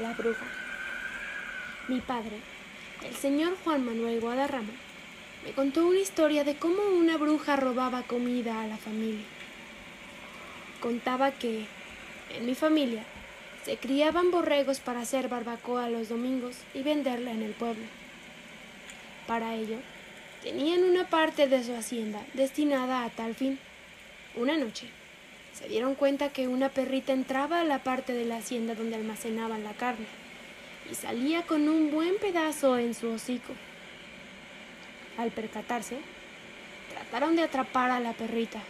La 0.00 0.12
bruja. 0.14 0.44
Mi 1.86 2.00
padre, 2.00 2.40
el 3.04 3.14
señor 3.14 3.56
Juan 3.62 3.86
Manuel 3.86 4.20
Guadarrama, 4.20 4.72
me 5.44 5.52
contó 5.52 5.86
una 5.86 6.00
historia 6.00 6.42
de 6.42 6.56
cómo 6.56 6.82
una 6.98 7.16
bruja 7.18 7.54
robaba 7.54 8.02
comida 8.02 8.60
a 8.60 8.66
la 8.66 8.78
familia. 8.78 9.24
Contaba 10.80 11.30
que, 11.30 11.66
en 12.30 12.46
mi 12.46 12.56
familia, 12.56 13.04
se 13.64 13.78
criaban 13.78 14.30
borregos 14.30 14.80
para 14.80 15.00
hacer 15.00 15.28
barbacoa 15.28 15.88
los 15.88 16.08
domingos 16.10 16.56
y 16.74 16.82
venderla 16.82 17.30
en 17.30 17.42
el 17.42 17.52
pueblo. 17.52 17.84
Para 19.26 19.54
ello, 19.54 19.78
tenían 20.42 20.84
una 20.84 21.08
parte 21.08 21.48
de 21.48 21.64
su 21.64 21.74
hacienda 21.74 22.20
destinada 22.34 23.04
a 23.04 23.10
tal 23.10 23.34
fin. 23.34 23.58
Una 24.36 24.58
noche, 24.58 24.88
se 25.54 25.68
dieron 25.68 25.94
cuenta 25.94 26.28
que 26.28 26.46
una 26.46 26.68
perrita 26.68 27.12
entraba 27.12 27.60
a 27.60 27.64
la 27.64 27.78
parte 27.78 28.12
de 28.12 28.26
la 28.26 28.36
hacienda 28.36 28.74
donde 28.74 28.96
almacenaban 28.96 29.64
la 29.64 29.72
carne 29.72 30.06
y 30.90 30.94
salía 30.94 31.42
con 31.42 31.68
un 31.68 31.90
buen 31.90 32.18
pedazo 32.18 32.76
en 32.76 32.92
su 32.92 33.08
hocico. 33.10 33.54
Al 35.16 35.30
percatarse, 35.30 35.96
trataron 36.92 37.36
de 37.36 37.44
atrapar 37.44 37.90
a 37.90 38.00
la 38.00 38.12
perrita, 38.12 38.60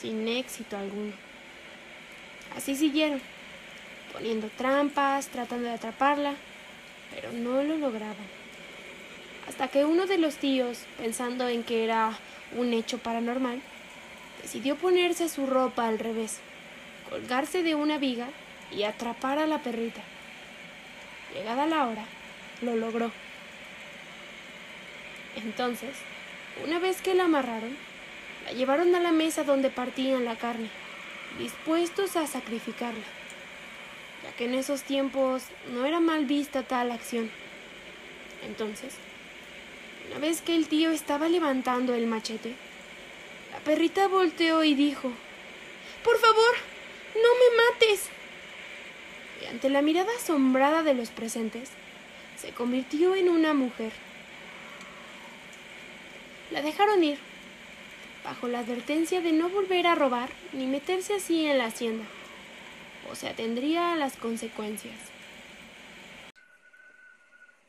sin 0.00 0.26
éxito 0.26 0.78
alguno. 0.78 1.12
Así 2.56 2.76
siguieron, 2.76 3.20
poniendo 4.12 4.48
trampas, 4.56 5.28
tratando 5.28 5.68
de 5.68 5.74
atraparla, 5.74 6.34
pero 7.14 7.32
no 7.32 7.62
lo 7.62 7.76
lograban. 7.76 8.42
Hasta 9.48 9.68
que 9.68 9.84
uno 9.84 10.06
de 10.06 10.18
los 10.18 10.36
tíos, 10.36 10.84
pensando 10.98 11.48
en 11.48 11.64
que 11.64 11.84
era 11.84 12.12
un 12.56 12.72
hecho 12.72 12.98
paranormal, 12.98 13.60
decidió 14.42 14.76
ponerse 14.76 15.28
su 15.28 15.46
ropa 15.46 15.88
al 15.88 15.98
revés, 15.98 16.38
colgarse 17.08 17.62
de 17.62 17.74
una 17.74 17.98
viga 17.98 18.28
y 18.70 18.84
atrapar 18.84 19.38
a 19.38 19.46
la 19.46 19.58
perrita. 19.58 20.00
Llegada 21.34 21.66
la 21.66 21.86
hora, 21.86 22.04
lo 22.60 22.76
logró. 22.76 23.10
Entonces, 25.36 25.94
una 26.64 26.78
vez 26.78 27.00
que 27.00 27.14
la 27.14 27.24
amarraron, 27.24 27.76
la 28.44 28.52
llevaron 28.52 28.94
a 28.94 29.00
la 29.00 29.12
mesa 29.12 29.44
donde 29.44 29.70
partían 29.70 30.24
la 30.24 30.36
carne, 30.36 30.68
dispuestos 31.38 32.16
a 32.16 32.26
sacrificarla, 32.26 33.04
ya 34.22 34.32
que 34.32 34.44
en 34.44 34.54
esos 34.54 34.82
tiempos 34.82 35.44
no 35.72 35.84
era 35.84 36.00
mal 36.00 36.24
vista 36.26 36.62
tal 36.62 36.90
acción. 36.90 37.30
Entonces, 38.46 38.94
una 40.08 40.18
vez 40.18 40.42
que 40.42 40.54
el 40.54 40.68
tío 40.68 40.90
estaba 40.90 41.28
levantando 41.28 41.94
el 41.94 42.06
machete, 42.06 42.54
la 43.52 43.58
perrita 43.60 44.08
volteó 44.08 44.64
y 44.64 44.74
dijo, 44.74 45.10
Por 46.04 46.18
favor, 46.18 46.54
no 47.14 47.20
me 47.20 47.56
mates. 47.64 48.08
Y 49.42 49.46
ante 49.46 49.68
la 49.68 49.82
mirada 49.82 50.10
asombrada 50.16 50.82
de 50.82 50.94
los 50.94 51.10
presentes, 51.10 51.70
se 52.36 52.50
convirtió 52.50 53.14
en 53.14 53.28
una 53.28 53.54
mujer. 53.54 53.92
La 56.50 56.62
dejaron 56.62 57.02
ir, 57.02 57.18
bajo 58.24 58.48
la 58.48 58.60
advertencia 58.60 59.20
de 59.20 59.32
no 59.32 59.48
volver 59.48 59.86
a 59.86 59.94
robar 59.94 60.28
ni 60.52 60.66
meterse 60.66 61.14
así 61.14 61.46
en 61.46 61.58
la 61.58 61.66
hacienda, 61.66 62.04
o 63.12 63.14
se 63.14 63.28
atendría 63.28 63.92
a 63.92 63.96
las 63.96 64.16
consecuencias. 64.16 64.98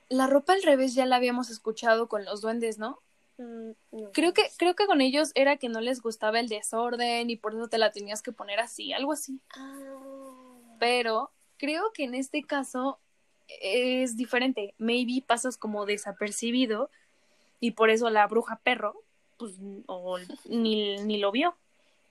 La 0.10 0.27
ropa 0.27 0.53
al 0.53 0.63
revés 0.63 0.95
ya 0.95 1.06
la 1.06 1.17
habíamos 1.17 1.49
escuchado 1.49 2.08
con 2.08 2.23
los 2.23 2.41
duendes, 2.41 2.77
¿no? 2.79 2.99
Mm, 3.38 3.71
no. 3.91 4.12
Creo 4.13 4.34
que, 4.34 4.43
creo 4.58 4.75
que 4.75 4.86
con 4.86 5.01
ellos 5.01 5.32
era 5.36 5.58
que 5.58 5.69
no 5.69 5.82
les 5.82 6.01
gustaba 6.01 6.39
el 6.39 6.47
desorden 6.47 7.29
y 7.29 7.36
por 7.36 7.53
eso 7.53 7.67
te 7.67 7.77
la 7.77 7.91
tenías 7.91 8.21
que 8.21 8.32
poner 8.32 8.60
así, 8.60 8.93
algo 8.93 9.12
así. 9.12 9.41
Ah. 9.56 10.77
Pero 10.79 11.32
creo 11.58 11.91
que 11.93 12.03
en 12.06 12.15
este 12.15 12.43
caso 12.43 12.99
es 13.62 14.15
diferente. 14.15 14.73
Maybe 14.77 15.23
pasas 15.25 15.58
como 15.58 15.86
desapercibido 15.86 16.89
y 17.60 17.71
por 17.71 17.89
eso 17.89 18.10
la 18.10 18.27
bruja 18.27 18.60
perro, 18.63 19.01
pues, 19.38 19.56
o 19.88 20.17
ni, 20.45 20.97
ni 20.97 21.17
lo 21.17 21.32
vio. 21.32 21.56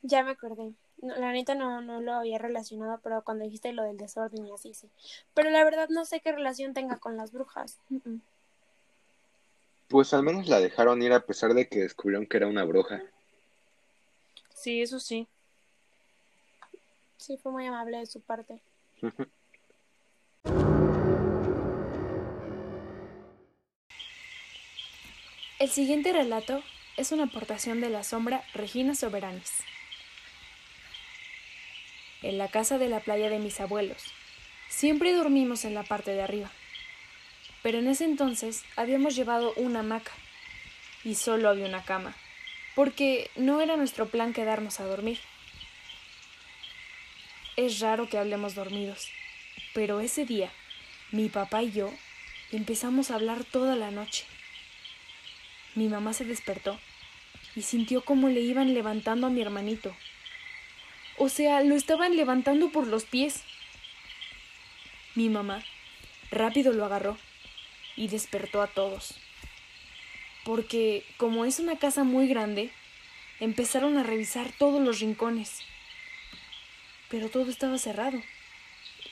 Ya 0.02 0.22
me 0.22 0.32
acordé. 0.32 0.72
No, 1.02 1.16
la 1.16 1.32
neta 1.32 1.54
no, 1.54 1.82
no 1.82 2.00
lo 2.00 2.14
había 2.14 2.38
relacionado, 2.38 3.00
pero 3.02 3.22
cuando 3.22 3.44
dijiste 3.44 3.72
lo 3.72 3.82
del 3.82 3.96
desorden 3.98 4.46
y 4.46 4.52
así, 4.52 4.72
sí. 4.72 4.88
Pero 5.34 5.50
la 5.50 5.64
verdad 5.64 5.88
no 5.88 6.04
sé 6.04 6.20
qué 6.20 6.32
relación 6.32 6.74
tenga 6.74 6.98
con 6.98 7.16
las 7.16 7.32
brujas. 7.32 7.80
Pues 9.88 10.14
al 10.14 10.22
menos 10.22 10.48
la 10.48 10.60
dejaron 10.60 11.02
ir 11.02 11.12
a 11.12 11.26
pesar 11.26 11.54
de 11.54 11.68
que 11.68 11.80
descubrieron 11.80 12.26
que 12.26 12.36
era 12.36 12.46
una 12.46 12.64
bruja. 12.64 13.02
Sí, 14.54 14.80
eso 14.80 15.00
sí. 15.00 15.26
Sí, 17.16 17.36
fue 17.36 17.52
muy 17.52 17.66
amable 17.66 17.98
de 17.98 18.06
su 18.06 18.20
parte. 18.20 18.62
El 25.58 25.68
siguiente 25.68 26.12
relato 26.12 26.62
es 26.96 27.12
una 27.12 27.24
aportación 27.24 27.80
de 27.80 27.88
la 27.88 28.02
sombra 28.02 28.42
Regina 28.52 28.96
Soberanis. 28.96 29.62
En 32.22 32.38
la 32.38 32.48
casa 32.48 32.78
de 32.78 32.88
la 32.88 33.00
playa 33.00 33.28
de 33.28 33.38
mis 33.38 33.60
abuelos, 33.60 34.02
siempre 34.68 35.12
dormimos 35.12 35.64
en 35.64 35.74
la 35.74 35.82
parte 35.82 36.12
de 36.12 36.22
arriba. 36.22 36.50
Pero 37.62 37.78
en 37.78 37.88
ese 37.88 38.04
entonces 38.04 38.64
habíamos 38.76 39.14
llevado 39.14 39.52
una 39.56 39.80
hamaca 39.80 40.12
y 41.04 41.16
solo 41.16 41.48
había 41.48 41.66
una 41.66 41.84
cama, 41.84 42.14
porque 42.74 43.30
no 43.36 43.60
era 43.60 43.76
nuestro 43.76 44.08
plan 44.08 44.32
quedarnos 44.32 44.80
a 44.80 44.84
dormir. 44.84 45.18
es 47.56 47.80
raro 47.80 48.08
que 48.08 48.18
hablemos 48.18 48.54
dormidos, 48.54 49.10
pero 49.74 50.00
ese 50.00 50.24
día 50.24 50.50
mi 51.12 51.28
papá 51.28 51.62
y 51.62 51.72
yo 51.72 51.92
empezamos 52.52 53.10
a 53.10 53.16
hablar 53.16 53.44
toda 53.44 53.76
la 53.76 53.90
noche. 53.90 54.24
Mi 55.74 55.88
mamá 55.88 56.14
se 56.14 56.24
despertó 56.24 56.80
y 57.54 57.62
sintió 57.62 58.02
como 58.02 58.28
le 58.28 58.40
iban 58.40 58.72
levantando 58.72 59.26
a 59.26 59.30
mi 59.30 59.42
hermanito. 59.42 59.94
O 61.18 61.28
sea, 61.28 61.62
lo 61.62 61.76
estaban 61.76 62.16
levantando 62.16 62.70
por 62.70 62.86
los 62.86 63.04
pies. 63.04 63.44
Mi 65.14 65.28
mamá 65.28 65.62
rápido 66.30 66.72
lo 66.72 66.84
agarró 66.84 67.18
y 67.96 68.08
despertó 68.08 68.62
a 68.62 68.66
todos. 68.66 69.18
Porque 70.44 71.04
como 71.18 71.44
es 71.44 71.60
una 71.60 71.78
casa 71.78 72.02
muy 72.04 72.26
grande, 72.26 72.70
empezaron 73.40 73.98
a 73.98 74.02
revisar 74.02 74.50
todos 74.58 74.80
los 74.80 75.00
rincones. 75.00 75.60
Pero 77.08 77.28
todo 77.28 77.50
estaba 77.50 77.78
cerrado 77.78 78.22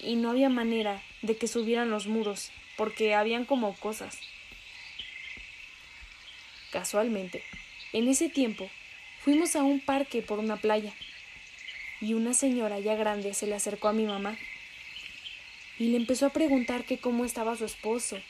y 0.01 0.17
no 0.17 0.31
había 0.31 0.49
manera 0.49 1.03
de 1.23 1.37
que 1.37 1.47
subieran 1.47 1.91
los 1.91 2.07
muros 2.07 2.51
porque 2.77 3.15
habían 3.15 3.45
como 3.45 3.75
cosas. 3.75 4.19
Casualmente, 6.73 7.45
en 7.93 8.09
ese 8.09 8.31
tiempo, 8.31 8.71
fuimos 9.21 9.55
a 9.55 9.63
un 9.63 9.81
parque 9.81 10.23
por 10.23 10.39
una 10.39 10.57
playa 10.57 10.95
y 12.01 12.15
una 12.15 12.35
señora 12.35 12.79
ya 12.81 12.95
grande 12.95 13.35
se 13.35 13.47
le 13.47 13.55
acercó 13.55 13.89
a 13.89 13.93
mi 13.93 14.05
mamá 14.05 14.39
y 15.79 15.89
le 15.89 15.97
empezó 15.97 16.27
a 16.27 16.31
preguntar 16.31 16.85
que 16.85 16.99
cómo 16.99 17.25
estaba 17.25 17.57
su 17.57 17.65
esposo 17.65 18.21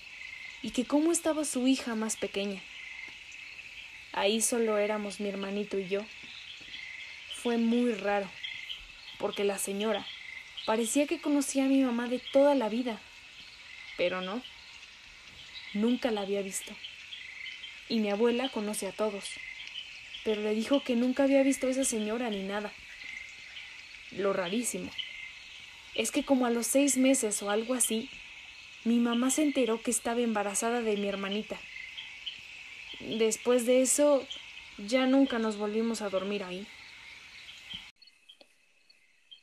y 0.62 0.70
que 0.70 0.84
cómo 0.84 1.12
estaba 1.12 1.44
su 1.44 1.66
hija 1.66 1.94
más 1.94 2.16
pequeña. 2.16 2.60
Ahí 4.12 4.40
solo 4.40 4.78
éramos 4.78 5.20
mi 5.20 5.28
hermanito 5.28 5.78
y 5.78 5.88
yo. 5.88 6.04
Fue 7.42 7.58
muy 7.58 7.92
raro, 7.92 8.28
porque 9.18 9.44
la 9.44 9.58
señora 9.58 10.06
parecía 10.66 11.06
que 11.06 11.20
conocía 11.20 11.64
a 11.64 11.68
mi 11.68 11.82
mamá 11.82 12.08
de 12.08 12.18
toda 12.18 12.54
la 12.54 12.68
vida, 12.68 13.00
pero 13.96 14.20
no, 14.20 14.42
nunca 15.74 16.10
la 16.10 16.22
había 16.22 16.42
visto. 16.42 16.72
Y 17.88 18.00
mi 18.00 18.10
abuela 18.10 18.48
conoce 18.48 18.86
a 18.86 18.92
todos, 18.92 19.24
pero 20.24 20.42
le 20.42 20.54
dijo 20.54 20.84
que 20.84 20.96
nunca 20.96 21.24
había 21.24 21.42
visto 21.42 21.66
a 21.66 21.70
esa 21.70 21.84
señora 21.84 22.30
ni 22.30 22.42
nada. 22.42 22.72
Lo 24.12 24.32
rarísimo 24.32 24.90
es 25.94 26.10
que 26.10 26.24
como 26.24 26.46
a 26.46 26.50
los 26.50 26.66
seis 26.66 26.96
meses 26.96 27.42
o 27.42 27.50
algo 27.50 27.74
así, 27.74 28.08
mi 28.84 28.98
mamá 28.98 29.30
se 29.30 29.42
enteró 29.42 29.82
que 29.82 29.90
estaba 29.90 30.20
embarazada 30.20 30.80
de 30.82 30.96
mi 30.96 31.08
hermanita. 31.08 31.58
Después 33.00 33.66
de 33.66 33.82
eso, 33.82 34.26
ya 34.78 35.06
nunca 35.06 35.38
nos 35.38 35.56
volvimos 35.56 36.02
a 36.02 36.10
dormir 36.10 36.42
ahí. 36.44 36.66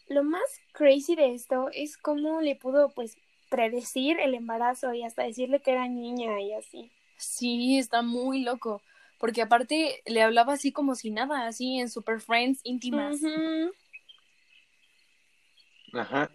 Lo 0.07 0.23
más 0.23 0.43
crazy 0.71 1.15
de 1.15 1.33
esto 1.33 1.69
es 1.73 1.97
cómo 1.97 2.41
le 2.41 2.55
pudo, 2.55 2.89
pues, 2.89 3.17
predecir 3.49 4.19
el 4.19 4.33
embarazo 4.35 4.93
y 4.93 5.03
hasta 5.03 5.23
decirle 5.23 5.61
que 5.61 5.71
era 5.71 5.87
niña 5.87 6.39
y 6.41 6.53
así. 6.53 6.91
Sí, 7.17 7.77
está 7.77 8.01
muy 8.01 8.41
loco. 8.41 8.81
Porque 9.19 9.41
aparte 9.41 10.01
le 10.05 10.21
hablaba 10.21 10.53
así 10.53 10.71
como 10.71 10.95
si 10.95 11.09
nada, 11.09 11.47
así 11.47 11.79
en 11.79 11.89
Super 11.89 12.21
Friends 12.21 12.61
íntimas. 12.63 13.19
Ajá. 15.93 16.31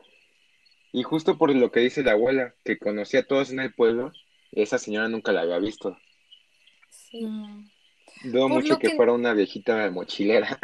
Y 0.93 1.03
justo 1.03 1.39
por 1.39 1.55
lo 1.55 1.71
que 1.73 1.81
dice 1.81 2.03
la 2.03 2.13
abuela, 2.13 2.55
que 2.65 2.79
conocía 2.79 3.21
a 3.21 3.27
todos 3.27 3.51
en 3.51 3.61
el 3.61 3.73
pueblo, 3.75 4.13
esa 4.53 4.79
señora 4.79 5.09
nunca 5.09 5.33
la 5.33 5.43
había 5.43 5.59
visto. 5.59 5.97
Sí. 6.91 7.25
Mm. 7.25 7.71
Dudo 8.25 8.49
Por 8.49 8.63
mucho 8.63 8.79
que 8.79 8.89
que- 8.91 8.97
fuera 8.97 9.13
una 9.13 9.33
viejita 9.35 9.91
mochilera. 9.91 10.59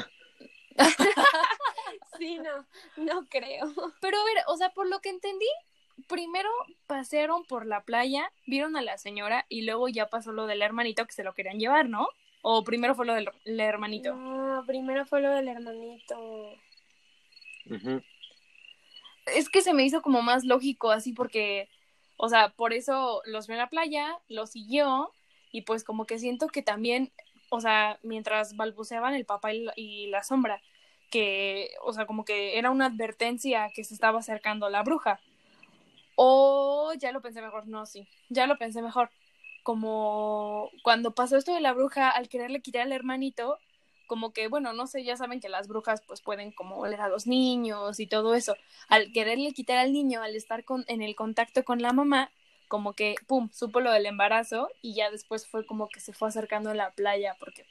Sí, 2.18 2.36
no, 2.38 2.66
no 2.96 3.26
creo. 3.28 3.72
Pero 4.00 4.20
a 4.20 4.24
ver, 4.24 4.38
o 4.48 4.56
sea, 4.56 4.70
por 4.70 4.88
lo 4.88 4.98
que 4.98 5.08
entendí, 5.08 5.46
primero 6.08 6.48
pasearon 6.88 7.44
por 7.44 7.64
la 7.64 7.82
playa, 7.84 8.32
vieron 8.44 8.76
a 8.76 8.82
la 8.82 8.98
señora 8.98 9.46
y 9.48 9.62
luego 9.62 9.88
ya 9.88 10.06
pasó 10.06 10.32
lo 10.32 10.46
del 10.48 10.62
hermanito 10.62 11.06
que 11.06 11.12
se 11.12 11.22
lo 11.22 11.32
querían 11.32 11.60
llevar, 11.60 11.88
¿no? 11.88 12.08
O 12.42 12.64
primero 12.64 12.96
fue 12.96 13.06
lo 13.06 13.14
del 13.14 13.30
el 13.44 13.60
hermanito. 13.60 14.16
No, 14.16 14.64
primero 14.66 15.06
fue 15.06 15.20
lo 15.20 15.30
del 15.30 15.46
hermanito. 15.46 16.54
Ujú. 17.70 18.02
Es 19.34 19.48
que 19.48 19.62
se 19.62 19.72
me 19.72 19.84
hizo 19.84 20.02
como 20.02 20.22
más 20.22 20.44
lógico 20.44 20.90
así 20.90 21.12
porque, 21.12 21.68
o 22.16 22.28
sea, 22.28 22.50
por 22.50 22.72
eso 22.72 23.22
los 23.24 23.46
vio 23.46 23.54
en 23.54 23.60
la 23.60 23.70
playa, 23.70 24.18
lo 24.28 24.46
siguió 24.46 25.12
y 25.52 25.62
pues 25.62 25.84
como 25.84 26.06
que 26.06 26.18
siento 26.18 26.48
que 26.48 26.62
también, 26.62 27.12
o 27.50 27.60
sea, 27.60 27.98
mientras 28.02 28.56
balbuceaban 28.56 29.14
el 29.14 29.24
papá 29.24 29.52
y 29.54 29.64
la, 29.64 29.72
y 29.76 30.06
la 30.08 30.22
sombra, 30.22 30.60
que, 31.10 31.70
o 31.82 31.92
sea, 31.92 32.06
como 32.06 32.24
que 32.24 32.58
era 32.58 32.70
una 32.70 32.86
advertencia 32.86 33.70
que 33.74 33.84
se 33.84 33.94
estaba 33.94 34.20
acercando 34.20 34.68
la 34.68 34.82
bruja. 34.82 35.20
O 36.16 36.92
ya 36.98 37.12
lo 37.12 37.22
pensé 37.22 37.40
mejor, 37.40 37.66
no, 37.68 37.86
sí, 37.86 38.08
ya 38.28 38.46
lo 38.46 38.58
pensé 38.58 38.82
mejor. 38.82 39.10
Como 39.62 40.70
cuando 40.82 41.14
pasó 41.14 41.36
esto 41.36 41.54
de 41.54 41.60
la 41.60 41.72
bruja, 41.72 42.10
al 42.10 42.28
quererle 42.28 42.60
quitar 42.60 42.82
al 42.82 42.92
hermanito, 42.92 43.58
como 44.08 44.32
que, 44.32 44.48
bueno, 44.48 44.72
no 44.72 44.88
sé, 44.88 45.04
ya 45.04 45.16
saben 45.16 45.38
que 45.38 45.48
las 45.48 45.68
brujas 45.68 46.02
pues 46.04 46.20
pueden 46.20 46.50
como 46.50 46.78
oler 46.78 47.00
a 47.00 47.08
los 47.08 47.28
niños 47.28 48.00
y 48.00 48.08
todo 48.08 48.34
eso. 48.34 48.56
Al 48.88 49.12
quererle 49.12 49.52
quitar 49.52 49.78
al 49.78 49.92
niño, 49.92 50.22
al 50.22 50.34
estar 50.34 50.64
con, 50.64 50.84
en 50.88 51.02
el 51.02 51.14
contacto 51.14 51.62
con 51.62 51.80
la 51.80 51.92
mamá, 51.92 52.32
como 52.66 52.94
que, 52.94 53.14
pum, 53.28 53.50
supo 53.52 53.80
lo 53.80 53.92
del 53.92 54.06
embarazo 54.06 54.70
y 54.82 54.94
ya 54.94 55.10
después 55.10 55.46
fue 55.46 55.64
como 55.64 55.88
que 55.88 56.00
se 56.00 56.12
fue 56.12 56.28
acercando 56.28 56.70
a 56.70 56.74
la 56.74 56.90
playa 56.90 57.36
porque 57.38 57.64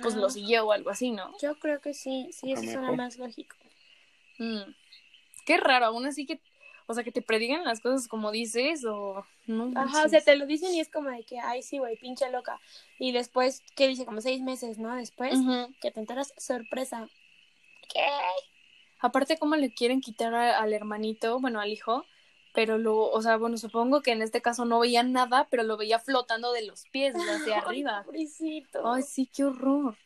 pues 0.00 0.14
lo 0.14 0.30
siguió 0.30 0.66
o 0.66 0.72
algo 0.72 0.90
así, 0.90 1.10
¿no? 1.10 1.36
Yo 1.40 1.58
creo 1.58 1.80
que 1.80 1.92
sí, 1.92 2.30
sí, 2.32 2.52
eso 2.52 2.62
lo 2.62 2.72
suena 2.72 2.92
más 2.92 3.18
lógico. 3.18 3.56
Mm. 4.38 4.74
Qué 5.44 5.56
raro, 5.56 5.86
aún 5.86 6.06
así 6.06 6.24
que, 6.24 6.40
o 6.86 6.94
sea, 6.94 7.04
que 7.04 7.12
te 7.12 7.22
predigan 7.22 7.64
las 7.64 7.80
cosas 7.80 8.08
como 8.08 8.30
dices 8.30 8.84
o 8.84 9.24
no. 9.46 9.70
Ajá, 9.74 10.04
o 10.04 10.08
sea, 10.08 10.20
te 10.20 10.36
lo 10.36 10.46
dicen 10.46 10.72
y 10.74 10.80
es 10.80 10.88
como 10.90 11.08
de 11.10 11.24
que, 11.24 11.38
ay, 11.38 11.62
sí, 11.62 11.78
güey, 11.78 11.96
pinche 11.96 12.30
loca. 12.30 12.60
Y 12.98 13.12
después, 13.12 13.62
¿qué 13.74 13.88
dice? 13.88 14.04
Como 14.04 14.20
seis 14.20 14.40
meses, 14.42 14.78
¿no? 14.78 14.94
Después, 14.96 15.38
que 15.80 15.90
te 15.90 16.00
enteras, 16.00 16.34
sorpresa. 16.36 17.08
¿Qué? 17.92 18.00
Aparte, 19.00 19.38
cómo 19.38 19.56
le 19.56 19.72
quieren 19.74 20.00
quitar 20.00 20.34
a- 20.34 20.58
al 20.60 20.72
hermanito, 20.72 21.40
bueno, 21.40 21.60
al 21.60 21.70
hijo, 21.72 22.04
pero 22.54 22.78
lo, 22.78 22.98
o 23.10 23.22
sea, 23.22 23.36
bueno, 23.36 23.56
supongo 23.56 24.02
que 24.02 24.12
en 24.12 24.22
este 24.22 24.40
caso 24.42 24.64
no 24.64 24.78
veía 24.80 25.02
nada, 25.02 25.48
pero 25.50 25.62
lo 25.62 25.76
veía 25.76 25.98
flotando 25.98 26.52
de 26.52 26.64
los 26.66 26.84
pies, 26.92 27.14
hacia 27.14 27.58
arriba. 27.66 28.02
Pobrecito. 28.04 28.92
Ay, 28.92 29.02
sí, 29.02 29.26
qué 29.34 29.44
horror. 29.44 29.96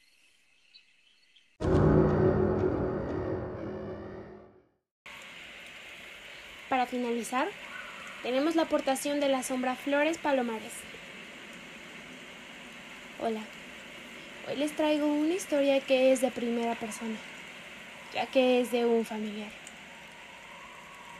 Para 6.77 6.85
finalizar, 6.85 7.49
tenemos 8.23 8.55
la 8.55 8.65
aportación 8.65 9.19
de 9.19 9.31
la 9.31 9.43
sombra 9.43 9.77
Flores 9.77 10.19
Palomares. 10.19 10.75
Hola, 13.19 13.41
hoy 14.47 14.57
les 14.57 14.73
traigo 14.73 15.07
una 15.07 15.33
historia 15.33 15.81
que 15.81 16.13
es 16.13 16.21
de 16.21 16.31
primera 16.31 16.75
persona, 16.75 17.17
ya 18.13 18.27
que 18.27 18.61
es 18.61 18.73
de 18.73 18.85
un 18.85 19.07
familiar. 19.07 19.49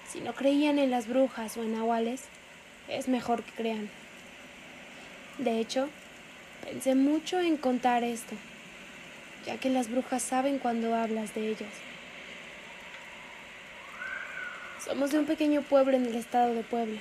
Si 0.07 0.21
no 0.21 0.35
creían 0.35 0.79
en 0.79 0.91
las 0.91 1.09
brujas 1.09 1.57
o 1.57 1.63
en 1.63 1.73
nahuales, 1.73 2.25
es 2.91 3.09
mejor 3.09 3.43
que 3.43 3.53
crean. 3.53 3.89
De 5.39 5.59
hecho, 5.59 5.89
pensé 6.67 6.95
mucho 6.95 7.41
en 7.41 7.57
contar 7.57 8.05
esto, 8.05 8.35
ya 9.47 9.57
que 9.57 9.71
las 9.71 9.91
brujas 9.91 10.23
saben 10.23 10.59
cuando 10.59 10.95
hablas 10.95 11.35
de 11.35 11.49
ellas. 11.49 11.73
Somos 14.87 15.11
de 15.11 15.19
un 15.19 15.27
pequeño 15.27 15.63
pueblo 15.63 15.97
en 15.97 16.07
el 16.07 16.15
estado 16.15 16.55
de 16.55 16.63
Puebla. 16.63 17.01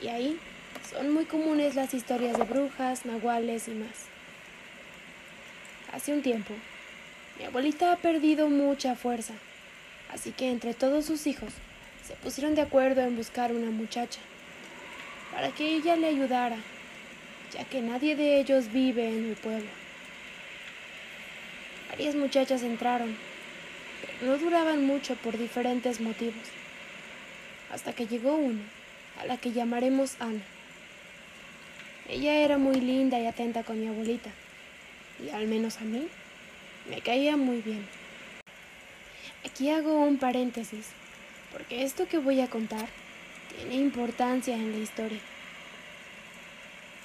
Y 0.00 0.08
ahí 0.08 0.38
son 0.90 1.12
muy 1.12 1.26
comunes 1.26 1.74
las 1.74 1.92
historias 1.92 2.38
de 2.38 2.44
brujas, 2.44 3.04
nahuales 3.04 3.68
y 3.68 3.72
más. 3.72 4.06
Hace 5.92 6.14
un 6.14 6.22
tiempo, 6.22 6.54
mi 7.38 7.44
abuelita 7.44 7.92
ha 7.92 7.96
perdido 7.96 8.48
mucha 8.48 8.96
fuerza, 8.96 9.34
así 10.14 10.32
que 10.32 10.50
entre 10.50 10.72
todos 10.72 11.04
sus 11.04 11.26
hijos 11.26 11.52
se 12.08 12.14
pusieron 12.14 12.54
de 12.54 12.62
acuerdo 12.62 13.02
en 13.02 13.16
buscar 13.16 13.52
una 13.52 13.70
muchacha 13.70 14.20
para 15.30 15.50
que 15.50 15.76
ella 15.76 15.96
le 15.96 16.06
ayudara, 16.06 16.56
ya 17.52 17.64
que 17.64 17.82
nadie 17.82 18.16
de 18.16 18.40
ellos 18.40 18.72
vive 18.72 19.10
en 19.10 19.28
el 19.28 19.36
pueblo. 19.36 19.68
Varias 21.90 22.14
muchachas 22.14 22.62
entraron, 22.62 23.14
pero 24.00 24.32
no 24.32 24.38
duraban 24.38 24.86
mucho 24.86 25.16
por 25.16 25.36
diferentes 25.36 26.00
motivos 26.00 26.61
hasta 27.72 27.94
que 27.94 28.06
llegó 28.06 28.34
una, 28.34 28.62
a 29.20 29.24
la 29.24 29.38
que 29.38 29.52
llamaremos 29.52 30.16
Ana. 30.20 30.42
Ella 32.08 32.34
era 32.34 32.58
muy 32.58 32.80
linda 32.80 33.18
y 33.18 33.26
atenta 33.26 33.64
con 33.64 33.80
mi 33.80 33.88
abuelita, 33.88 34.30
y 35.24 35.30
al 35.30 35.46
menos 35.46 35.78
a 35.78 35.84
mí 35.84 36.06
me 36.88 37.00
caía 37.00 37.36
muy 37.36 37.62
bien. 37.62 37.86
Aquí 39.44 39.70
hago 39.70 40.04
un 40.04 40.18
paréntesis, 40.18 40.88
porque 41.50 41.82
esto 41.82 42.06
que 42.06 42.18
voy 42.18 42.40
a 42.40 42.50
contar 42.50 42.86
tiene 43.56 43.76
importancia 43.76 44.54
en 44.54 44.72
la 44.72 44.78
historia. 44.78 45.20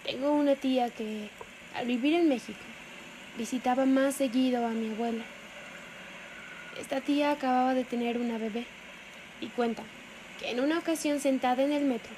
Tengo 0.04 0.32
una 0.32 0.56
tía 0.56 0.90
que, 0.90 1.30
al 1.76 1.86
vivir 1.86 2.14
en 2.14 2.28
México, 2.28 2.60
visitaba 3.38 3.86
más 3.86 4.16
seguido 4.16 4.66
a 4.66 4.70
mi 4.70 4.90
abuela. 4.94 5.24
Esta 6.80 7.02
tía 7.02 7.32
acababa 7.32 7.74
de 7.74 7.84
tener 7.86 8.18
una 8.18 8.38
bebé 8.38 8.66
y 9.42 9.48
cuenta 9.48 9.84
que 10.40 10.52
en 10.52 10.60
una 10.60 10.80
ocasión 10.80 11.20
sentada 11.20 11.64
en 11.64 11.72
el 11.72 11.84
metro, 11.86 12.12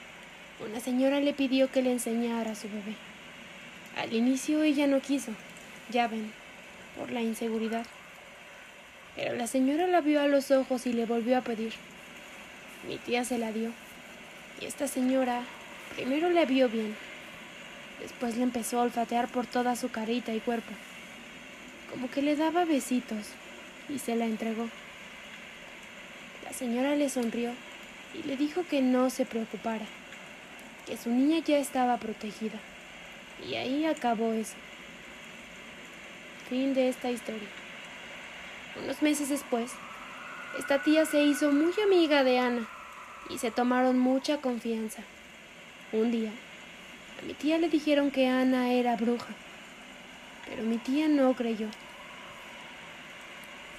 una 0.65 0.79
señora 0.79 1.19
le 1.19 1.33
pidió 1.33 1.71
que 1.71 1.81
le 1.81 1.91
enseñara 1.91 2.51
a 2.51 2.55
su 2.55 2.67
bebé. 2.67 2.95
Al 3.97 4.13
inicio 4.13 4.63
ella 4.63 4.87
no 4.87 4.99
quiso, 4.99 5.31
ya 5.89 6.07
ven, 6.07 6.31
por 6.97 7.11
la 7.11 7.21
inseguridad. 7.21 7.85
Pero 9.15 9.35
la 9.35 9.47
señora 9.47 9.87
la 9.87 10.01
vio 10.01 10.21
a 10.21 10.27
los 10.27 10.51
ojos 10.51 10.85
y 10.85 10.93
le 10.93 11.05
volvió 11.05 11.37
a 11.37 11.41
pedir. 11.41 11.73
Mi 12.87 12.97
tía 12.97 13.25
se 13.25 13.37
la 13.37 13.51
dio. 13.51 13.71
Y 14.61 14.65
esta 14.65 14.87
señora 14.87 15.43
primero 15.95 16.29
le 16.29 16.45
vio 16.45 16.69
bien. 16.69 16.95
Después 17.99 18.37
le 18.37 18.43
empezó 18.43 18.79
a 18.79 18.83
olfatear 18.83 19.27
por 19.27 19.45
toda 19.45 19.75
su 19.75 19.89
carita 19.89 20.33
y 20.33 20.39
cuerpo. 20.39 20.71
Como 21.91 22.09
que 22.09 22.21
le 22.21 22.35
daba 22.35 22.65
besitos 22.65 23.27
y 23.89 23.99
se 23.99 24.15
la 24.15 24.25
entregó. 24.25 24.69
La 26.45 26.53
señora 26.53 26.95
le 26.95 27.09
sonrió 27.09 27.51
y 28.13 28.23
le 28.23 28.37
dijo 28.37 28.63
que 28.69 28.81
no 28.81 29.09
se 29.09 29.25
preocupara, 29.25 29.85
que 30.85 30.97
su 30.97 31.09
niña 31.09 31.39
ya 31.39 31.57
estaba 31.57 31.97
protegida. 31.97 32.59
Y 33.47 33.55
ahí 33.55 33.85
acabó 33.85 34.33
eso. 34.33 34.55
Fin 36.49 36.73
de 36.73 36.89
esta 36.89 37.11
historia. 37.11 37.47
Unos 38.83 39.01
meses 39.01 39.29
después, 39.29 39.71
esta 40.57 40.81
tía 40.81 41.05
se 41.05 41.23
hizo 41.23 41.51
muy 41.51 41.73
amiga 41.83 42.23
de 42.23 42.39
Ana 42.39 42.67
y 43.29 43.37
se 43.37 43.51
tomaron 43.51 43.99
mucha 43.99 44.37
confianza. 44.37 45.03
Un 45.91 46.11
día, 46.11 46.31
a 47.19 47.25
mi 47.25 47.33
tía 47.33 47.57
le 47.57 47.69
dijeron 47.69 48.11
que 48.11 48.27
Ana 48.27 48.71
era 48.71 48.95
bruja, 48.95 49.27
pero 50.47 50.63
mi 50.63 50.77
tía 50.77 51.07
no 51.07 51.33
creyó. 51.33 51.67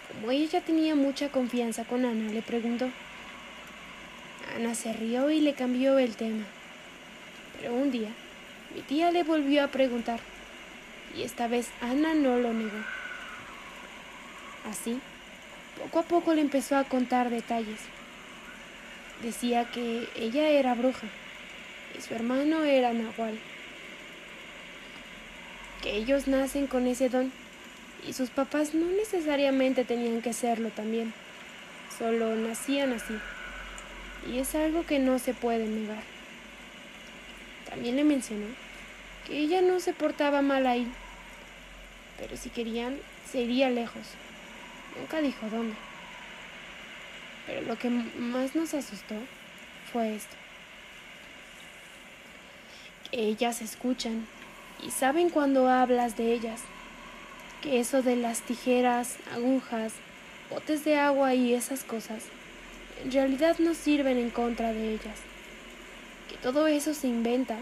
Como 0.08 0.30
ella 0.30 0.60
tenía 0.60 0.94
mucha 0.94 1.30
confianza 1.30 1.84
con 1.84 2.04
Ana, 2.04 2.32
le 2.32 2.42
preguntó. 2.42 2.90
Ana 4.54 4.74
se 4.74 4.92
rió 4.92 5.30
y 5.30 5.40
le 5.40 5.54
cambió 5.54 5.98
el 5.98 6.16
tema. 6.16 6.44
Pero 7.58 7.74
un 7.74 7.90
día, 7.90 8.10
mi 8.74 8.82
tía 8.82 9.10
le 9.10 9.22
volvió 9.22 9.64
a 9.64 9.68
preguntar, 9.68 10.20
y 11.16 11.22
esta 11.22 11.48
vez 11.48 11.70
Ana 11.80 12.14
no 12.14 12.38
lo 12.38 12.52
negó. 12.52 12.78
Así, 14.70 15.00
poco 15.78 16.00
a 16.00 16.02
poco 16.02 16.34
le 16.34 16.40
empezó 16.40 16.76
a 16.76 16.84
contar 16.84 17.30
detalles. 17.30 17.80
Decía 19.22 19.70
que 19.70 20.08
ella 20.16 20.48
era 20.48 20.74
bruja 20.74 21.06
y 21.96 22.00
su 22.00 22.14
hermano 22.14 22.64
era 22.64 22.92
Nahual. 22.92 23.38
Que 25.82 25.96
ellos 25.96 26.28
nacen 26.28 26.66
con 26.66 26.86
ese 26.86 27.08
don 27.08 27.32
y 28.06 28.12
sus 28.12 28.30
papás 28.30 28.74
no 28.74 28.86
necesariamente 28.86 29.84
tenían 29.84 30.22
que 30.22 30.32
serlo 30.32 30.70
también, 30.70 31.12
solo 31.98 32.34
nacían 32.36 32.92
así. 32.92 33.14
Y 34.28 34.38
es 34.38 34.54
algo 34.54 34.84
que 34.84 34.98
no 34.98 35.18
se 35.18 35.34
puede 35.34 35.66
negar. 35.66 36.02
También 37.68 37.96
le 37.96 38.04
mencionó 38.04 38.46
que 39.26 39.38
ella 39.38 39.62
no 39.62 39.80
se 39.80 39.92
portaba 39.92 40.42
mal 40.42 40.66
ahí, 40.66 40.90
pero 42.18 42.36
si 42.36 42.50
querían, 42.50 42.98
se 43.30 43.42
iría 43.42 43.70
lejos. 43.70 44.02
Nunca 44.98 45.20
dijo 45.20 45.48
dónde. 45.48 45.76
Pero 47.46 47.62
lo 47.62 47.78
que 47.78 47.88
más 47.88 48.54
nos 48.54 48.74
asustó 48.74 49.14
fue 49.92 50.16
esto. 50.16 50.34
Que 53.10 53.20
ellas 53.20 53.62
escuchan 53.62 54.26
y 54.84 54.90
saben 54.90 55.30
cuando 55.30 55.68
hablas 55.68 56.16
de 56.16 56.32
ellas. 56.32 56.60
Que 57.62 57.80
eso 57.80 58.02
de 58.02 58.16
las 58.16 58.40
tijeras, 58.42 59.16
agujas, 59.32 59.92
botes 60.50 60.84
de 60.84 60.98
agua 60.98 61.34
y 61.34 61.54
esas 61.54 61.84
cosas 61.84 62.24
en 63.02 63.12
realidad 63.12 63.58
no 63.58 63.74
sirven 63.74 64.18
en 64.18 64.30
contra 64.30 64.72
de 64.72 64.92
ellas. 64.92 65.18
Que 66.28 66.36
todo 66.36 66.66
eso 66.66 66.94
se 66.94 67.08
inventa 67.08 67.56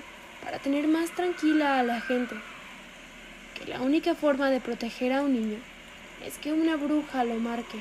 para 0.44 0.58
tener 0.58 0.88
más 0.88 1.10
tranquila 1.10 1.78
a 1.78 1.82
la 1.82 2.00
gente. 2.00 2.34
Que 3.54 3.70
la 3.70 3.80
única 3.80 4.14
forma 4.14 4.50
de 4.50 4.60
proteger 4.60 5.12
a 5.12 5.22
un 5.22 5.32
niño 5.32 5.58
es 6.26 6.38
que 6.38 6.52
una 6.52 6.76
bruja 6.76 7.24
lo 7.24 7.34
marque. 7.36 7.78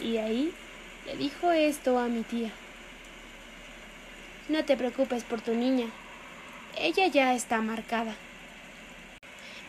Y 0.00 0.18
ahí 0.18 0.52
le 1.06 1.16
dijo 1.16 1.50
esto 1.52 1.98
a 1.98 2.08
mi 2.08 2.22
tía. 2.22 2.50
No 4.48 4.64
te 4.64 4.76
preocupes 4.76 5.24
por 5.24 5.40
tu 5.40 5.54
niña. 5.54 5.86
Ella 6.78 7.06
ya 7.08 7.34
está 7.34 7.60
marcada. 7.60 8.14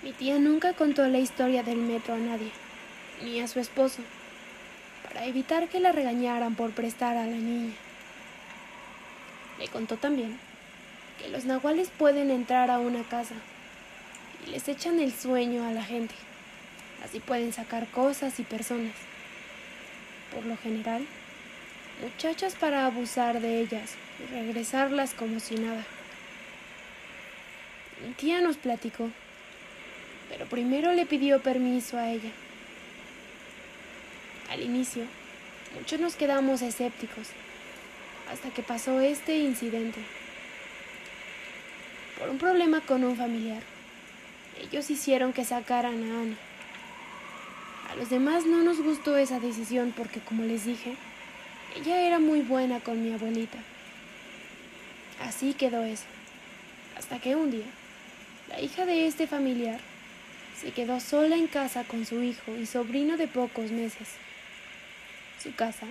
Mi 0.03 0.13
tía 0.13 0.39
nunca 0.39 0.73
contó 0.73 1.07
la 1.07 1.19
historia 1.19 1.63
del 1.63 1.77
metro 1.77 2.13
a 2.13 2.17
nadie, 2.17 2.51
ni 3.21 3.41
a 3.41 3.47
su 3.47 3.59
esposo, 3.59 4.01
para 5.09 5.25
evitar 5.25 5.67
que 5.67 5.79
la 5.79 5.91
regañaran 5.91 6.55
por 6.55 6.71
prestar 6.71 7.17
a 7.17 7.25
la 7.25 7.35
niña. 7.35 7.73
Le 9.59 9.67
contó 9.67 9.97
también 9.97 10.39
que 11.19 11.29
los 11.29 11.45
nahuales 11.45 11.89
pueden 11.89 12.31
entrar 12.31 12.71
a 12.71 12.79
una 12.79 13.03
casa 13.03 13.35
y 14.45 14.51
les 14.51 14.67
echan 14.69 14.99
el 14.99 15.13
sueño 15.13 15.67
a 15.67 15.71
la 15.71 15.83
gente. 15.83 16.15
Así 17.03 17.19
pueden 17.19 17.51
sacar 17.51 17.87
cosas 17.87 18.39
y 18.39 18.43
personas. 18.43 18.93
Por 20.33 20.45
lo 20.45 20.55
general, 20.57 21.05
muchachas 22.01 22.55
para 22.55 22.85
abusar 22.85 23.41
de 23.41 23.59
ellas 23.59 23.95
y 24.19 24.31
regresarlas 24.31 25.13
como 25.13 25.39
si 25.39 25.55
nada. 25.55 25.83
Mi 28.05 28.13
tía 28.13 28.39
nos 28.41 28.57
platicó, 28.57 29.09
pero 30.29 30.45
primero 30.45 30.93
le 30.93 31.05
pidió 31.05 31.41
permiso 31.41 31.97
a 31.97 32.09
ella. 32.09 32.31
Al 34.49 34.61
inicio, 34.61 35.03
muchos 35.77 35.99
nos 35.99 36.15
quedamos 36.15 36.63
escépticos, 36.63 37.27
hasta 38.31 38.49
que 38.49 38.63
pasó 38.63 38.99
este 38.99 39.37
incidente. 39.37 39.99
Por 42.17 42.29
un 42.29 42.39
problema 42.39 42.81
con 42.81 43.03
un 43.03 43.15
familiar, 43.15 43.61
ellos 44.59 44.89
hicieron 44.89 45.33
que 45.33 45.45
sacaran 45.45 46.03
a 46.03 46.21
Ana. 46.21 46.37
A 47.91 47.95
los 47.95 48.09
demás 48.09 48.45
no 48.45 48.63
nos 48.63 48.81
gustó 48.81 49.17
esa 49.17 49.39
decisión 49.39 49.93
porque, 49.95 50.19
como 50.19 50.43
les 50.43 50.65
dije, 50.65 50.95
ella 51.75 52.01
era 52.01 52.17
muy 52.17 52.41
buena 52.41 52.79
con 52.79 53.03
mi 53.03 53.13
abuelita. 53.13 53.59
Así 55.21 55.53
quedó 55.53 55.83
eso. 55.83 56.05
Hasta 56.97 57.19
que 57.19 57.35
un 57.35 57.51
día, 57.51 57.67
la 58.49 58.59
hija 58.59 58.85
de 58.85 59.05
este 59.05 59.27
familiar 59.27 59.79
se 60.59 60.71
quedó 60.71 60.99
sola 60.99 61.35
en 61.35 61.47
casa 61.47 61.83
con 61.83 62.05
su 62.05 62.21
hijo 62.23 62.55
y 62.55 62.65
sobrino 62.65 63.15
de 63.15 63.27
pocos 63.27 63.71
meses. 63.71 64.07
Su 65.41 65.55
casa 65.55 65.87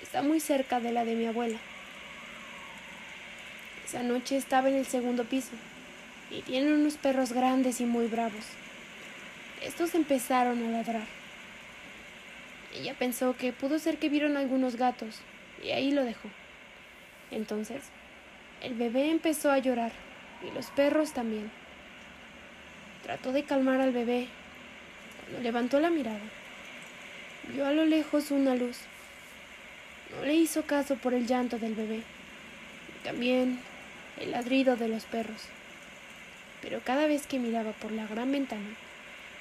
está 0.00 0.22
muy 0.22 0.38
cerca 0.38 0.78
de 0.78 0.92
la 0.92 1.04
de 1.04 1.16
mi 1.16 1.26
abuela. 1.26 1.58
Esa 3.84 4.04
noche 4.04 4.36
estaba 4.36 4.68
en 4.68 4.76
el 4.76 4.86
segundo 4.86 5.24
piso 5.24 5.50
y 6.30 6.42
tienen 6.42 6.72
unos 6.72 6.96
perros 6.96 7.32
grandes 7.32 7.80
y 7.80 7.84
muy 7.84 8.06
bravos. 8.06 8.44
Estos 9.60 9.96
empezaron 9.96 10.64
a 10.64 10.70
ladrar. 10.70 11.06
Ella 12.74 12.94
pensó 12.94 13.36
que 13.36 13.52
pudo 13.52 13.80
ser 13.80 13.98
que 13.98 14.08
vieron 14.08 14.36
algunos 14.36 14.76
gatos 14.76 15.20
y 15.64 15.70
ahí 15.70 15.90
lo 15.90 16.04
dejó. 16.04 16.28
Entonces, 17.32 17.82
el 18.62 18.74
bebé 18.74 19.10
empezó 19.10 19.50
a 19.50 19.58
llorar 19.58 19.90
y 20.46 20.54
los 20.54 20.66
perros 20.70 21.12
también. 21.12 21.50
Trató 23.02 23.32
de 23.32 23.42
calmar 23.42 23.80
al 23.80 23.92
bebé. 23.92 24.28
Cuando 25.20 25.42
levantó 25.42 25.80
la 25.80 25.90
mirada, 25.90 26.20
vio 27.52 27.66
a 27.66 27.72
lo 27.72 27.84
lejos 27.84 28.30
una 28.30 28.54
luz. 28.54 28.78
No 30.16 30.24
le 30.24 30.34
hizo 30.34 30.62
caso 30.62 30.96
por 30.96 31.14
el 31.14 31.26
llanto 31.26 31.58
del 31.58 31.74
bebé 31.74 32.02
también 33.02 33.58
el 34.20 34.30
ladrido 34.30 34.76
de 34.76 34.88
los 34.88 35.04
perros. 35.04 35.42
Pero 36.60 36.80
cada 36.84 37.06
vez 37.06 37.26
que 37.26 37.38
miraba 37.38 37.72
por 37.72 37.92
la 37.92 38.06
gran 38.06 38.30
ventana, 38.30 38.76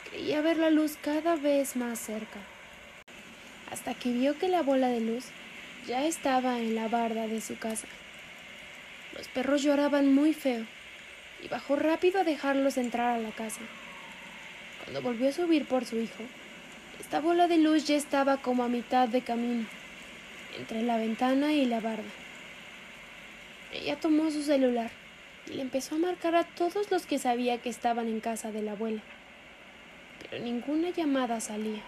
creía 0.09 0.41
ver 0.41 0.57
la 0.57 0.69
luz 0.69 0.97
cada 1.01 1.35
vez 1.35 1.75
más 1.75 1.99
cerca 1.99 2.39
hasta 3.71 3.93
que 3.93 4.11
vio 4.11 4.37
que 4.37 4.49
la 4.49 4.63
bola 4.63 4.89
de 4.89 4.99
luz 4.99 5.25
ya 5.87 6.05
estaba 6.05 6.59
en 6.59 6.75
la 6.75 6.89
barda 6.89 7.27
de 7.27 7.39
su 7.39 7.57
casa. 7.57 7.87
Los 9.15 9.29
perros 9.29 9.63
lloraban 9.63 10.13
muy 10.13 10.33
feo 10.33 10.65
y 11.41 11.47
bajó 11.47 11.77
rápido 11.77 12.19
a 12.19 12.25
dejarlos 12.25 12.77
entrar 12.77 13.15
a 13.15 13.21
la 13.21 13.31
casa. 13.31 13.61
Cuando 14.83 15.01
volvió 15.01 15.29
a 15.29 15.31
subir 15.31 15.65
por 15.65 15.85
su 15.85 15.97
hijo, 15.99 16.23
esta 16.99 17.21
bola 17.21 17.47
de 17.47 17.59
luz 17.59 17.87
ya 17.87 17.95
estaba 17.95 18.37
como 18.37 18.63
a 18.63 18.67
mitad 18.67 19.07
de 19.07 19.21
camino, 19.21 19.65
entre 20.57 20.83
la 20.83 20.97
ventana 20.97 21.53
y 21.53 21.65
la 21.65 21.79
barda. 21.79 22.03
Ella 23.73 23.99
tomó 23.99 24.29
su 24.31 24.43
celular 24.43 24.91
y 25.47 25.53
le 25.53 25.61
empezó 25.61 25.95
a 25.95 25.99
marcar 25.99 26.35
a 26.35 26.43
todos 26.43 26.91
los 26.91 27.05
que 27.05 27.19
sabía 27.19 27.59
que 27.59 27.69
estaban 27.69 28.07
en 28.07 28.19
casa 28.19 28.51
de 28.51 28.61
la 28.61 28.73
abuela, 28.73 29.01
pero 30.21 30.43
ninguna 30.43 30.89
llamada 30.89 31.39
salía. 31.39 31.81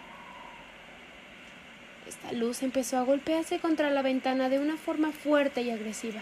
Esta 2.07 2.31
luz 2.33 2.63
empezó 2.63 2.97
a 2.97 3.03
golpearse 3.03 3.59
contra 3.59 3.89
la 3.89 4.01
ventana 4.01 4.49
de 4.49 4.59
una 4.59 4.77
forma 4.77 5.11
fuerte 5.11 5.61
y 5.61 5.71
agresiva. 5.71 6.21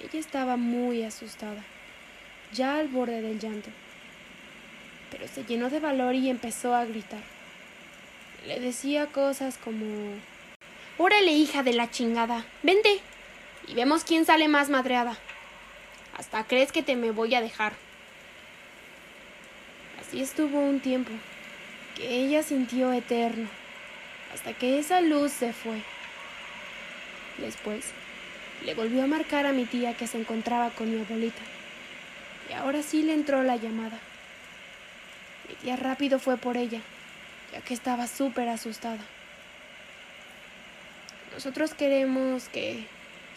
Ella 0.00 0.20
estaba 0.20 0.56
muy 0.56 1.02
asustada, 1.02 1.62
ya 2.52 2.78
al 2.78 2.88
borde 2.88 3.20
del 3.20 3.40
llanto, 3.40 3.70
pero 5.10 5.26
se 5.26 5.44
llenó 5.44 5.70
de 5.70 5.80
valor 5.80 6.14
y 6.14 6.30
empezó 6.30 6.74
a 6.74 6.84
gritar. 6.84 7.22
Le 8.46 8.60
decía 8.60 9.06
cosas 9.06 9.58
como... 9.58 9.84
Órale, 11.00 11.30
hija 11.30 11.62
de 11.62 11.74
la 11.74 11.88
chingada, 11.92 12.44
vente. 12.64 12.98
Y 13.68 13.74
vemos 13.74 14.02
quién 14.02 14.24
sale 14.24 14.48
más 14.48 14.68
madreada. 14.68 15.16
Hasta 16.16 16.42
crees 16.42 16.72
que 16.72 16.82
te 16.82 16.96
me 16.96 17.12
voy 17.12 17.36
a 17.36 17.40
dejar. 17.40 17.72
Así 20.00 20.20
estuvo 20.20 20.58
un 20.58 20.80
tiempo, 20.80 21.12
que 21.94 22.08
ella 22.16 22.42
sintió 22.42 22.92
eterno, 22.92 23.48
hasta 24.34 24.54
que 24.54 24.80
esa 24.80 25.00
luz 25.00 25.30
se 25.30 25.52
fue. 25.52 25.82
Después, 27.36 27.84
le 28.64 28.74
volvió 28.74 29.04
a 29.04 29.06
marcar 29.06 29.46
a 29.46 29.52
mi 29.52 29.66
tía 29.66 29.96
que 29.96 30.08
se 30.08 30.18
encontraba 30.18 30.70
con 30.70 30.92
mi 30.92 31.00
abuelita. 31.00 31.42
Y 32.50 32.54
ahora 32.54 32.82
sí 32.82 33.04
le 33.04 33.12
entró 33.14 33.44
la 33.44 33.54
llamada. 33.54 34.00
Mi 35.48 35.54
tía 35.54 35.76
rápido 35.76 36.18
fue 36.18 36.36
por 36.38 36.56
ella, 36.56 36.80
ya 37.52 37.60
que 37.60 37.74
estaba 37.74 38.08
súper 38.08 38.48
asustada. 38.48 39.04
Nosotros 41.32 41.74
queremos 41.74 42.48
que 42.48 42.86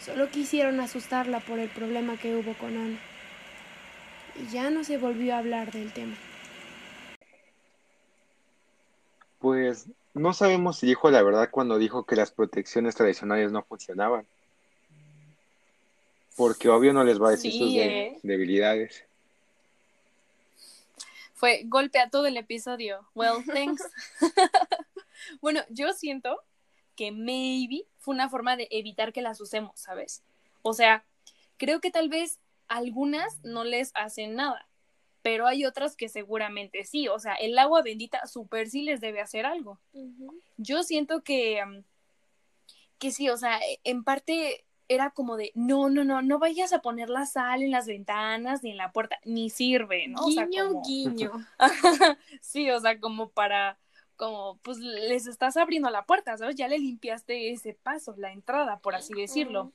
solo 0.00 0.28
quisieron 0.28 0.80
asustarla 0.80 1.40
por 1.40 1.58
el 1.58 1.68
problema 1.68 2.16
que 2.16 2.34
hubo 2.34 2.54
con 2.54 2.76
Ana. 2.76 2.98
Y 4.34 4.52
ya 4.52 4.70
no 4.70 4.82
se 4.84 4.98
volvió 4.98 5.34
a 5.34 5.38
hablar 5.38 5.72
del 5.72 5.92
tema. 5.92 6.16
Pues 9.38 9.86
no 10.14 10.32
sabemos 10.32 10.78
si 10.78 10.86
dijo 10.86 11.10
la 11.10 11.22
verdad 11.22 11.50
cuando 11.50 11.78
dijo 11.78 12.04
que 12.04 12.16
las 12.16 12.30
protecciones 12.30 12.94
tradicionales 12.94 13.52
no 13.52 13.62
funcionaban. 13.62 14.26
Porque 16.36 16.68
obvio 16.68 16.92
no 16.92 17.04
les 17.04 17.20
va 17.20 17.28
a 17.28 17.32
decir 17.32 17.52
Sí, 17.52 17.58
sus 17.58 17.74
¿eh? 17.74 18.18
debilidades. 18.22 19.04
Fue 21.34 21.62
golpe 21.66 21.98
a 21.98 22.08
todo 22.08 22.26
el 22.26 22.36
episodio. 22.36 23.06
Well, 23.14 23.44
thanks. 23.44 23.82
bueno, 25.40 25.60
yo 25.68 25.92
siento 25.92 26.40
que 26.96 27.12
maybe 27.12 27.86
fue 27.98 28.14
una 28.14 28.28
forma 28.28 28.56
de 28.56 28.68
evitar 28.70 29.12
que 29.12 29.22
las 29.22 29.40
usemos, 29.40 29.80
¿sabes? 29.80 30.22
O 30.62 30.72
sea, 30.74 31.04
creo 31.56 31.80
que 31.80 31.90
tal 31.90 32.08
vez 32.08 32.38
algunas 32.68 33.42
no 33.44 33.64
les 33.64 33.92
hacen 33.94 34.34
nada, 34.34 34.66
pero 35.22 35.46
hay 35.46 35.64
otras 35.64 35.96
que 35.96 36.08
seguramente 36.08 36.84
sí. 36.84 37.08
O 37.08 37.18
sea, 37.18 37.34
el 37.34 37.58
agua 37.58 37.82
bendita 37.82 38.26
super 38.26 38.68
sí 38.68 38.82
les 38.82 39.00
debe 39.00 39.20
hacer 39.20 39.46
algo. 39.46 39.78
Yo 40.56 40.82
siento 40.82 41.22
que, 41.22 41.62
um, 41.64 41.82
que 42.98 43.10
sí, 43.12 43.28
o 43.30 43.36
sea, 43.36 43.60
en 43.84 44.04
parte 44.04 44.64
era 44.88 45.10
como 45.10 45.36
de, 45.36 45.52
no, 45.54 45.88
no, 45.88 46.04
no, 46.04 46.22
no 46.22 46.38
vayas 46.38 46.72
a 46.72 46.80
poner 46.82 47.08
la 47.08 47.24
sal 47.24 47.62
en 47.62 47.70
las 47.70 47.86
ventanas 47.86 48.62
ni 48.62 48.72
en 48.72 48.76
la 48.76 48.92
puerta, 48.92 49.18
ni 49.24 49.48
sirve, 49.48 50.06
¿no? 50.08 50.20
O 50.24 50.30
sea, 50.30 50.46
Guiño, 50.46 50.68
como- 50.68 50.82
guiño. 50.84 51.32
sí, 52.40 52.70
o 52.70 52.78
sea, 52.80 52.98
como 53.00 53.30
para, 53.30 53.78
como, 54.22 54.56
pues 54.58 54.78
les 54.78 55.26
estás 55.26 55.56
abriendo 55.56 55.90
la 55.90 56.04
puerta, 56.04 56.38
¿sabes? 56.38 56.54
Ya 56.54 56.68
le 56.68 56.78
limpiaste 56.78 57.50
ese 57.50 57.74
paso, 57.74 58.14
la 58.16 58.30
entrada, 58.30 58.78
por 58.78 58.94
así 58.94 59.12
decirlo. 59.14 59.72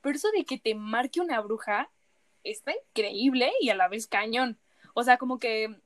Pero 0.00 0.16
eso 0.16 0.32
de 0.32 0.44
que 0.44 0.58
te 0.58 0.74
marque 0.74 1.20
una 1.20 1.40
bruja 1.40 1.88
está 2.42 2.72
increíble 2.72 3.52
y 3.60 3.70
a 3.70 3.76
la 3.76 3.86
vez 3.86 4.08
cañón. 4.08 4.58
O 4.94 5.04
sea, 5.04 5.16
como 5.16 5.38
que, 5.38 5.80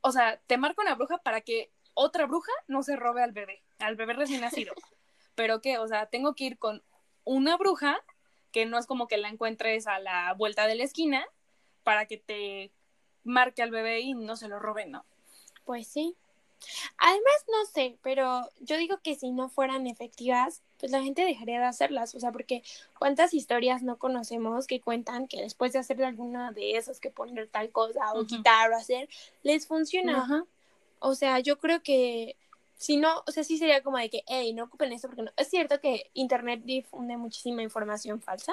o 0.00 0.10
sea, 0.10 0.40
te 0.48 0.58
marca 0.58 0.82
una 0.82 0.96
bruja 0.96 1.18
para 1.18 1.40
que 1.40 1.70
otra 1.94 2.26
bruja 2.26 2.50
no 2.66 2.82
se 2.82 2.96
robe 2.96 3.22
al 3.22 3.30
bebé, 3.30 3.62
al 3.78 3.94
bebé 3.94 4.14
recién 4.14 4.40
nacido. 4.40 4.74
Pero 5.36 5.60
que, 5.60 5.78
o 5.78 5.86
sea, 5.86 6.06
tengo 6.06 6.34
que 6.34 6.46
ir 6.46 6.58
con 6.58 6.82
una 7.22 7.56
bruja 7.56 8.02
que 8.50 8.66
no 8.66 8.76
es 8.76 8.86
como 8.86 9.06
que 9.06 9.18
la 9.18 9.28
encuentres 9.28 9.86
a 9.86 10.00
la 10.00 10.34
vuelta 10.34 10.66
de 10.66 10.74
la 10.74 10.82
esquina 10.82 11.24
para 11.84 12.06
que 12.06 12.16
te 12.16 12.72
marque 13.22 13.62
al 13.62 13.70
bebé 13.70 14.00
y 14.00 14.14
no 14.14 14.34
se 14.34 14.48
lo 14.48 14.58
roben, 14.58 14.90
¿no? 14.90 15.06
Pues 15.64 15.86
sí. 15.86 16.16
Además, 16.98 17.44
no 17.48 17.66
sé, 17.72 17.96
pero 18.02 18.48
yo 18.60 18.76
digo 18.76 18.98
que 19.02 19.14
si 19.14 19.30
no 19.30 19.48
fueran 19.48 19.86
efectivas, 19.86 20.62
pues 20.78 20.92
la 20.92 21.02
gente 21.02 21.24
dejaría 21.24 21.60
de 21.60 21.66
hacerlas. 21.66 22.14
O 22.14 22.20
sea, 22.20 22.32
porque 22.32 22.62
cuántas 22.98 23.34
historias 23.34 23.82
no 23.82 23.98
conocemos 23.98 24.66
que 24.66 24.80
cuentan 24.80 25.28
que 25.28 25.42
después 25.42 25.72
de 25.72 25.78
hacer 25.78 26.02
alguna 26.04 26.52
de 26.52 26.76
esas, 26.76 27.00
que 27.00 27.10
poner 27.10 27.48
tal 27.48 27.70
cosa 27.70 28.12
o 28.14 28.26
quitar 28.26 28.70
o 28.70 28.76
hacer, 28.76 29.08
les 29.42 29.66
funciona. 29.66 30.18
Ajá. 30.18 30.44
O 30.98 31.14
sea, 31.14 31.40
yo 31.40 31.58
creo 31.58 31.82
que 31.82 32.36
si 32.76 32.96
no, 32.96 33.22
o 33.26 33.32
sea, 33.32 33.44
sí 33.44 33.56
sería 33.58 33.82
como 33.82 33.98
de 33.98 34.10
que, 34.10 34.24
hey, 34.26 34.52
no 34.52 34.64
ocupen 34.64 34.92
esto 34.92 35.08
porque 35.08 35.22
no. 35.22 35.30
Es 35.36 35.48
cierto 35.48 35.80
que 35.80 36.10
Internet 36.14 36.62
difunde 36.64 37.16
muchísima 37.16 37.62
información 37.62 38.20
falsa, 38.20 38.52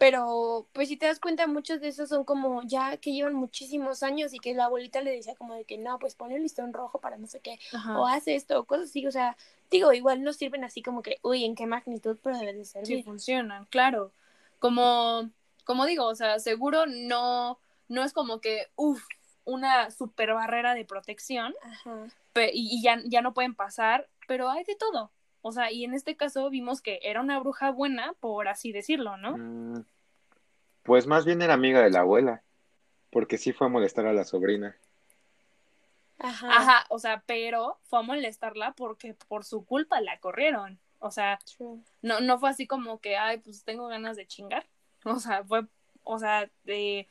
pero 0.00 0.66
pues 0.72 0.88
si 0.88 0.96
te 0.96 1.04
das 1.04 1.20
cuenta, 1.20 1.46
muchos 1.46 1.78
de 1.82 1.88
esos 1.88 2.08
son 2.08 2.24
como 2.24 2.62
ya 2.62 2.96
que 2.96 3.12
llevan 3.12 3.34
muchísimos 3.34 4.02
años 4.02 4.32
y 4.32 4.38
que 4.38 4.54
la 4.54 4.64
abuelita 4.64 5.02
le 5.02 5.10
decía 5.10 5.34
como 5.34 5.54
de 5.54 5.66
que 5.66 5.76
no, 5.76 5.98
pues 5.98 6.14
pon 6.14 6.32
el 6.32 6.40
listón 6.42 6.72
rojo 6.72 7.00
para 7.00 7.18
no 7.18 7.26
sé 7.26 7.40
qué, 7.40 7.58
Ajá. 7.74 7.98
o 8.00 8.06
hace 8.06 8.34
esto, 8.34 8.58
o 8.58 8.64
cosas 8.64 8.88
así, 8.88 9.06
o 9.06 9.10
sea, 9.12 9.36
digo, 9.70 9.92
igual 9.92 10.22
no 10.22 10.32
sirven 10.32 10.64
así 10.64 10.80
como 10.80 11.02
que, 11.02 11.18
uy, 11.22 11.44
en 11.44 11.54
qué 11.54 11.66
magnitud, 11.66 12.16
pero 12.22 12.38
deben 12.38 12.56
de 12.56 12.64
Sí, 12.64 12.72
servir. 12.72 13.04
funcionan, 13.04 13.66
claro. 13.66 14.10
Como, 14.58 15.28
como 15.64 15.84
digo, 15.84 16.06
o 16.06 16.14
sea, 16.14 16.38
seguro 16.38 16.86
no, 16.86 17.58
no 17.88 18.02
es 18.02 18.14
como 18.14 18.40
que, 18.40 18.68
uff, 18.76 19.04
una 19.44 19.90
super 19.90 20.32
barrera 20.32 20.74
de 20.74 20.86
protección 20.86 21.54
Ajá. 21.62 22.06
pe- 22.32 22.52
y, 22.54 22.78
y 22.78 22.82
ya, 22.82 23.02
ya 23.04 23.20
no 23.20 23.34
pueden 23.34 23.54
pasar, 23.54 24.08
pero 24.26 24.48
hay 24.48 24.64
de 24.64 24.76
todo. 24.76 25.10
O 25.42 25.52
sea, 25.52 25.72
y 25.72 25.84
en 25.84 25.94
este 25.94 26.16
caso 26.16 26.50
vimos 26.50 26.82
que 26.82 27.00
era 27.02 27.20
una 27.20 27.38
bruja 27.40 27.70
buena, 27.70 28.14
por 28.20 28.48
así 28.48 28.72
decirlo, 28.72 29.16
¿no? 29.16 29.38
Mm, 29.38 29.84
Pues 30.82 31.06
más 31.06 31.24
bien 31.24 31.40
era 31.42 31.54
amiga 31.54 31.80
de 31.82 31.90
la 31.90 32.00
abuela, 32.00 32.42
porque 33.10 33.38
sí 33.38 33.52
fue 33.52 33.66
a 33.68 33.70
molestar 33.70 34.06
a 34.06 34.12
la 34.12 34.24
sobrina. 34.24 34.76
Ajá. 36.18 36.48
Ajá, 36.48 36.86
o 36.90 36.98
sea, 36.98 37.22
pero 37.26 37.78
fue 37.84 38.00
a 38.00 38.02
molestarla 38.02 38.72
porque 38.74 39.14
por 39.28 39.44
su 39.44 39.64
culpa 39.64 40.00
la 40.00 40.18
corrieron. 40.20 40.78
O 40.98 41.10
sea, 41.10 41.38
True. 41.44 41.84
no, 42.02 42.20
no 42.20 42.38
fue 42.38 42.50
así 42.50 42.66
como 42.66 43.00
que, 43.00 43.16
ay, 43.16 43.38
pues 43.38 43.64
tengo 43.64 43.86
ganas 43.88 44.16
de 44.16 44.26
chingar. 44.26 44.66
O 45.04 45.18
sea, 45.18 45.44
fue, 45.44 45.66
o 46.04 46.18
sea, 46.18 46.50
de, 46.64 47.08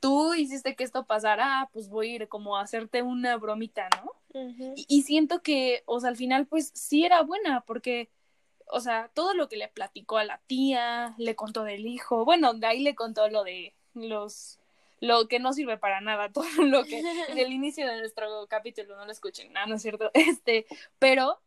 tú 0.00 0.34
hiciste 0.34 0.76
que 0.76 0.84
esto 0.84 1.06
pasara, 1.06 1.68
pues 1.72 1.88
voy 1.90 2.10
a 2.12 2.14
ir 2.16 2.28
como 2.28 2.56
a 2.56 2.62
hacerte 2.62 3.02
una 3.02 3.36
bromita, 3.36 3.88
¿no? 3.90 4.12
Y, 4.32 4.86
y 4.88 5.02
siento 5.02 5.42
que, 5.42 5.82
o 5.86 6.00
sea, 6.00 6.10
al 6.10 6.16
final, 6.16 6.46
pues 6.46 6.70
sí 6.74 7.04
era 7.04 7.22
buena, 7.22 7.62
porque, 7.62 8.10
o 8.66 8.80
sea, 8.80 9.10
todo 9.14 9.34
lo 9.34 9.48
que 9.48 9.56
le 9.56 9.68
platicó 9.68 10.18
a 10.18 10.24
la 10.24 10.40
tía, 10.46 11.14
le 11.18 11.34
contó 11.34 11.64
del 11.64 11.86
hijo, 11.86 12.24
bueno, 12.24 12.54
de 12.54 12.66
ahí 12.66 12.80
le 12.82 12.94
contó 12.94 13.28
lo 13.28 13.42
de 13.44 13.74
los, 13.94 14.58
lo 15.00 15.26
que 15.28 15.40
no 15.40 15.52
sirve 15.52 15.78
para 15.78 16.00
nada, 16.00 16.30
todo 16.32 16.46
lo 16.62 16.84
que, 16.84 17.02
del 17.34 17.52
inicio 17.52 17.86
de 17.86 17.98
nuestro 17.98 18.46
capítulo, 18.48 18.96
no 18.96 19.04
lo 19.04 19.12
escuchen, 19.12 19.52
no, 19.52 19.66
no 19.66 19.74
es 19.74 19.82
cierto, 19.82 20.10
este, 20.14 20.66
pero, 20.98 21.40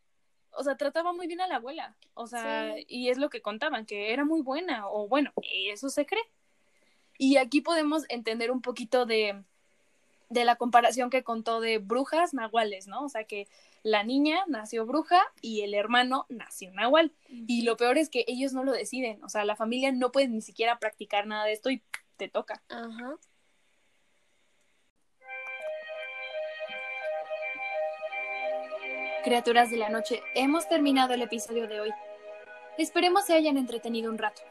o 0.51 0.63
sea, 0.63 0.75
trataba 0.75 1.13
muy 1.13 1.27
bien 1.27 1.41
a 1.41 1.47
la 1.47 1.55
abuela, 1.55 1.95
o 2.13 2.27
sea, 2.27 2.75
Sí. 2.75 2.86
y 2.88 3.09
es 3.09 3.17
lo 3.17 3.29
que 3.29 3.41
contaban, 3.41 3.86
que 3.86 4.11
era 4.13 4.25
muy 4.25 4.41
buena, 4.41 4.89
o 4.89 5.07
bueno, 5.07 5.31
eso 5.67 5.89
se 5.89 6.05
cree. 6.05 6.23
Y 7.17 7.38
aquí 7.38 7.61
podemos 7.61 8.05
entender 8.09 8.51
un 8.51 8.61
poquito 8.61 9.05
de, 9.05 9.43
de 10.30 10.45
la 10.45 10.55
comparación 10.55 11.09
que 11.09 11.24
contó 11.24 11.59
de 11.61 11.78
brujas 11.78 12.34
nahuales, 12.34 12.88
¿no? 12.88 13.03
O 13.03 13.09
sea, 13.09 13.26
que 13.26 13.47
la 13.84 14.03
niña 14.03 14.39
nació 14.47 14.86
bruja 14.86 15.21
y 15.41 15.61
el 15.61 15.74
hermano 15.74 16.26
nació 16.30 16.71
nahual. 16.71 17.11
Y 17.28 17.63
lo 17.63 17.78
peor 17.78 17.97
es 17.97 18.09
que 18.09 18.26
ellos 18.28 18.53
no 18.53 18.63
lo 18.63 18.71
deciden, 18.71 19.24
o 19.24 19.30
sea, 19.30 19.45
la 19.45 19.55
familia 19.55 19.91
no 19.91 20.11
puede 20.11 20.28
ni 20.28 20.41
siquiera 20.41 20.80
practicar 20.80 21.28
nada 21.28 21.45
de 21.45 21.53
esto 21.53 21.69
y 21.69 21.84
te 22.17 22.30
toca. 22.30 22.63
Ajá. 22.69 23.17
Criaturas 29.24 29.69
de 29.71 29.78
la 29.78 29.89
noche, 29.89 30.21
hemos 30.36 30.67
terminado 30.67 31.13
el 31.13 31.21
episodio 31.21 31.67
de 31.67 31.80
hoy. 31.80 31.91
Esperemos 32.78 33.26
se 33.26 33.34
hayan 33.34 33.57
entretenido 33.57 34.11
un 34.11 34.17
rato. 34.17 34.41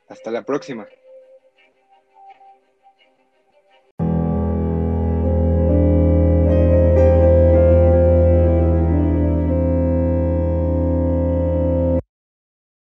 Hasta 0.09 0.31
la 0.31 0.41
próxima. 0.41 0.87